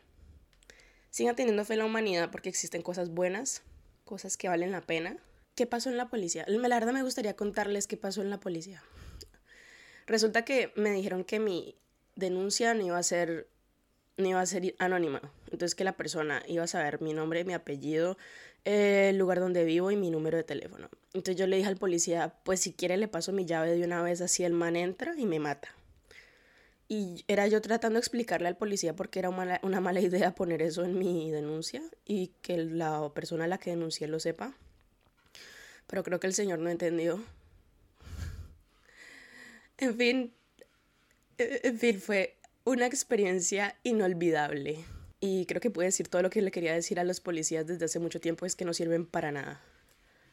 Sigan 1.10 1.36
teniendo 1.36 1.64
fe 1.64 1.74
en 1.74 1.78
la 1.78 1.84
humanidad 1.84 2.32
porque 2.32 2.48
existen 2.48 2.82
cosas 2.82 3.10
buenas, 3.10 3.62
cosas 4.04 4.36
que 4.36 4.48
valen 4.48 4.72
la 4.72 4.80
pena. 4.80 5.18
¿Qué 5.54 5.66
pasó 5.66 5.88
en 5.88 5.96
la 5.96 6.08
policía? 6.08 6.44
La 6.48 6.80
verdad 6.80 6.92
me 6.92 7.04
gustaría 7.04 7.36
contarles 7.36 7.86
qué 7.86 7.96
pasó 7.96 8.22
en 8.22 8.30
la 8.30 8.40
policía. 8.40 8.82
Resulta 10.10 10.44
que 10.44 10.72
me 10.74 10.90
dijeron 10.90 11.22
que 11.22 11.38
mi 11.38 11.76
denuncia 12.16 12.74
no 12.74 12.84
iba 12.84 12.98
a 12.98 13.02
ser, 13.04 13.46
no 14.16 14.26
iba 14.26 14.40
a 14.40 14.46
ser 14.46 14.74
anónima. 14.80 15.22
Entonces 15.52 15.76
que 15.76 15.84
la 15.84 15.96
persona 15.96 16.42
iba 16.48 16.64
a 16.64 16.66
saber 16.66 17.00
mi 17.00 17.14
nombre, 17.14 17.44
mi 17.44 17.54
apellido, 17.54 18.18
el 18.64 19.16
lugar 19.18 19.38
donde 19.38 19.64
vivo 19.64 19.92
y 19.92 19.96
mi 19.96 20.10
número 20.10 20.36
de 20.36 20.42
teléfono. 20.42 20.90
Entonces 21.14 21.36
yo 21.36 21.46
le 21.46 21.58
dije 21.58 21.68
al 21.68 21.76
policía, 21.76 22.34
pues 22.42 22.58
si 22.58 22.72
quiere 22.72 22.96
le 22.96 23.06
paso 23.06 23.30
mi 23.30 23.46
llave 23.46 23.70
de 23.70 23.84
una 23.84 24.02
vez 24.02 24.20
así 24.20 24.42
el 24.42 24.52
man 24.52 24.74
entra 24.74 25.14
y 25.16 25.26
me 25.26 25.38
mata. 25.38 25.68
Y 26.88 27.24
era 27.28 27.46
yo 27.46 27.60
tratando 27.60 27.94
de 27.94 28.00
explicarle 28.00 28.48
al 28.48 28.56
policía 28.56 28.96
por 28.96 29.10
qué 29.10 29.20
era 29.20 29.28
una, 29.28 29.60
una 29.62 29.80
mala 29.80 30.00
idea 30.00 30.34
poner 30.34 30.60
eso 30.60 30.84
en 30.84 30.98
mi 30.98 31.30
denuncia 31.30 31.82
y 32.04 32.32
que 32.42 32.56
la 32.56 33.12
persona 33.14 33.44
a 33.44 33.46
la 33.46 33.58
que 33.58 33.70
denuncié 33.70 34.08
lo 34.08 34.18
sepa. 34.18 34.56
Pero 35.86 36.02
creo 36.02 36.18
que 36.18 36.26
el 36.26 36.34
señor 36.34 36.58
no 36.58 36.68
entendió. 36.68 37.24
En 39.80 39.96
fin, 39.96 40.34
e, 41.38 41.60
en 41.64 41.78
fin, 41.78 42.00
fue 42.00 42.36
una 42.64 42.86
experiencia 42.86 43.76
inolvidable. 43.82 44.84
Y 45.20 45.46
creo 45.46 45.60
que 45.60 45.70
puedo 45.70 45.86
decir 45.86 46.08
todo 46.08 46.20
lo 46.20 46.28
que 46.28 46.42
le 46.42 46.50
quería 46.50 46.74
decir 46.74 47.00
a 47.00 47.04
los 47.04 47.20
policías 47.20 47.66
desde 47.66 47.86
hace 47.86 47.98
mucho 47.98 48.20
tiempo, 48.20 48.44
es 48.44 48.56
que 48.56 48.66
no 48.66 48.74
sirven 48.74 49.06
para 49.06 49.32
nada. 49.32 49.62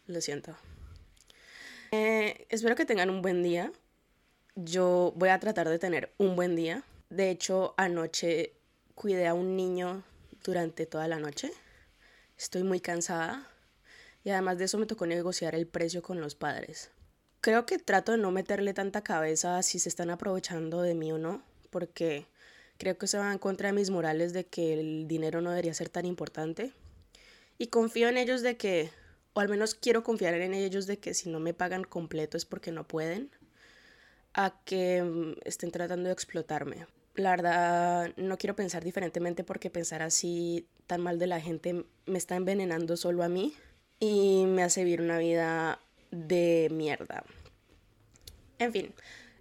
Lo 0.05 0.19
siento. 0.19 0.55
Eh, 1.91 2.45
espero 2.49 2.75
que 2.75 2.85
tengan 2.85 3.09
un 3.09 3.21
buen 3.21 3.41
día. 3.41 3.71
Yo 4.55 5.13
voy 5.15 5.29
a 5.29 5.39
tratar 5.39 5.69
de 5.69 5.79
tener 5.79 6.13
un 6.17 6.35
buen 6.35 6.57
día. 6.57 6.83
De 7.09 7.29
hecho, 7.29 7.73
anoche 7.77 8.53
cuidé 8.95 9.27
a 9.27 9.33
un 9.33 9.55
niño 9.55 10.03
durante 10.43 10.85
toda 10.85 11.07
la 11.07 11.19
noche. 11.19 11.51
Estoy 12.37 12.63
muy 12.63 12.81
cansada. 12.81 13.49
Y 14.25 14.29
además 14.31 14.57
de 14.57 14.65
eso 14.65 14.77
me 14.77 14.87
tocó 14.87 15.05
negociar 15.05 15.55
el 15.55 15.67
precio 15.67 16.01
con 16.01 16.19
los 16.19 16.35
padres. 16.35 16.91
Creo 17.47 17.65
que 17.65 17.79
trato 17.79 18.11
de 18.11 18.17
no 18.17 18.31
meterle 18.31 18.73
tanta 18.73 19.05
cabeza 19.05 19.63
si 19.63 19.79
se 19.79 19.87
están 19.87 20.09
aprovechando 20.09 20.81
de 20.81 20.95
mí 20.95 21.13
o 21.13 21.17
no, 21.17 21.41
porque 21.69 22.25
Creo 22.77 22.97
que 22.97 23.07
se 23.07 23.17
va 23.17 23.31
en 23.31 23.39
contra 23.39 23.69
de 23.69 23.73
mis 23.73 23.89
morales 23.89 24.33
de 24.33 24.45
que 24.45 24.73
el 24.73 25.07
dinero 25.07 25.41
no 25.41 25.49
debería 25.49 25.73
ser 25.73 25.89
tan 25.89 26.05
importante. 26.05 26.71
Y 27.57 27.67
confío 27.67 28.07
en 28.07 28.17
ellos 28.17 28.41
de 28.43 28.55
que, 28.55 28.91
o 29.33 29.39
al 29.39 29.49
menos 29.49 29.73
quiero 29.73 30.03
confiar 30.03 30.35
en 30.35 30.53
ellos 30.53 30.85
de 30.85 30.97
que 30.97 31.15
si 31.15 31.29
no 31.29 31.39
me 31.39 31.55
pagan 31.55 31.83
completo 31.83 32.37
es 32.37 32.45
porque 32.45 32.71
no 32.71 32.87
pueden, 32.87 33.31
a 34.33 34.53
que 34.63 35.01
mm, 35.01 35.39
estén 35.43 35.71
tratando 35.71 36.07
de 36.07 36.13
explotarme. 36.13 36.85
La 37.15 37.31
verdad, 37.31 38.13
no 38.15 38.37
quiero 38.37 38.55
pensar 38.55 38.83
diferentemente 38.83 39.43
porque 39.43 39.71
pensar 39.71 40.03
así 40.03 40.67
tan 40.85 41.01
mal 41.01 41.17
de 41.17 41.25
la 41.25 41.41
gente 41.41 41.83
me 42.05 42.19
está 42.19 42.35
envenenando 42.35 42.95
solo 42.95 43.23
a 43.23 43.29
mí 43.29 43.55
y 43.99 44.45
me 44.45 44.61
hace 44.61 44.83
vivir 44.83 45.01
una 45.01 45.17
vida 45.17 45.79
de 46.11 46.69
mierda. 46.71 47.23
En 48.59 48.71
fin, 48.71 48.93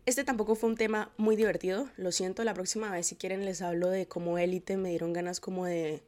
este 0.04 0.24
tampoco 0.24 0.54
fue 0.54 0.68
un 0.68 0.76
tema 0.76 1.10
muy 1.16 1.36
divertido, 1.36 1.88
lo 1.96 2.12
siento, 2.12 2.44
la 2.44 2.54
próxima 2.54 2.90
vez 2.90 3.06
si 3.06 3.16
quieren 3.16 3.44
les 3.44 3.62
hablo 3.62 3.88
de 3.88 4.06
cómo 4.06 4.38
élite 4.38 4.76
me 4.76 4.90
dieron 4.90 5.12
ganas 5.12 5.40
como 5.40 5.66
de 5.66 6.02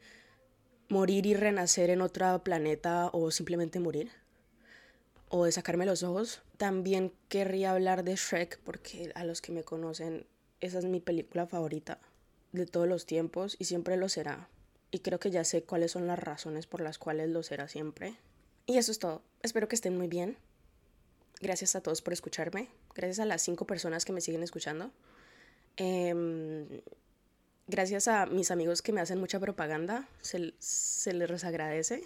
morir 0.89 1.27
y 1.27 1.35
renacer 1.35 1.91
en 1.91 2.01
otro 2.01 2.43
planeta 2.43 3.11
o 3.13 3.31
simplemente 3.31 3.81
morir 3.81 4.11
o 5.29 5.45
de 5.45 5.53
sacarme 5.53 5.87
los 5.87 6.03
ojos. 6.03 6.43
También 6.57 7.13
querría 7.29 7.73
hablar 7.73 8.05
de 8.05 8.17
Shrek 8.17 8.59
porque 8.61 9.13
a 9.15 9.25
los 9.25 9.41
que 9.41 9.53
me 9.53 9.65
conocen 9.65 10.27
esa 10.61 10.79
es 10.79 10.85
mi 10.85 11.01
película 11.01 11.47
favorita 11.47 11.99
de 12.53 12.67
todos 12.67 12.89
los 12.89 13.07
tiempos 13.07 13.57
y 13.59 13.65
siempre 13.65 13.97
lo 13.97 14.09
será. 14.09 14.49
Y 14.91 15.01
creo 15.01 15.21
que 15.21 15.31
ya 15.31 15.45
sé 15.45 15.63
cuáles 15.63 15.93
son 15.93 16.07
las 16.07 16.19
razones 16.19 16.67
por 16.67 16.81
las 16.81 16.99
cuales 16.99 17.29
lo 17.29 17.43
será 17.43 17.69
siempre. 17.69 18.17
Y 18.67 18.79
eso 18.79 18.91
es 18.91 18.99
todo. 18.99 19.23
Espero 19.43 19.69
que 19.69 19.77
estén 19.77 19.97
muy 19.97 20.09
bien. 20.09 20.39
Gracias 21.41 21.77
a 21.77 21.83
todos 21.83 22.03
por 22.03 22.13
escucharme. 22.13 22.69
Gracias 22.99 23.21
a 23.21 23.27
las 23.27 23.43
cinco 23.43 23.65
personas 23.65 24.05
que 24.05 24.13
me 24.13 24.21
siguen 24.21 24.43
escuchando. 24.43 24.91
Em, 25.77 26.67
gracias 27.69 28.09
a 28.09 28.27
mis 28.27 28.51
amigos 28.51 28.83
que 28.83 28.91
me 28.91 29.01
hacen 29.01 29.21
mucha 29.21 29.39
propaganda. 29.39 30.09
Se, 30.21 30.53
se 30.59 31.13
les 31.13 31.45
agradece. 31.45 32.03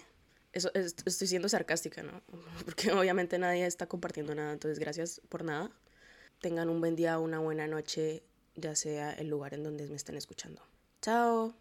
Estoy 0.53 1.27
siendo 1.27 1.49
sarcástica, 1.49 2.03
¿no? 2.03 2.21
Porque 2.65 2.91
obviamente 2.91 3.39
nadie 3.39 3.65
está 3.65 3.87
compartiendo 3.87 4.35
nada. 4.35 4.53
Entonces, 4.53 4.77
gracias 4.77 5.19
por 5.29 5.43
nada. 5.43 5.71
Tengan 6.41 6.69
un 6.69 6.79
buen 6.79 6.95
día, 6.95 7.17
una 7.17 7.39
buena 7.39 7.65
noche, 7.65 8.21
ya 8.53 8.75
sea 8.75 9.13
el 9.13 9.29
lugar 9.29 9.55
en 9.55 9.63
donde 9.63 9.87
me 9.87 9.95
estén 9.95 10.15
escuchando. 10.15 10.61
Chao. 11.01 11.55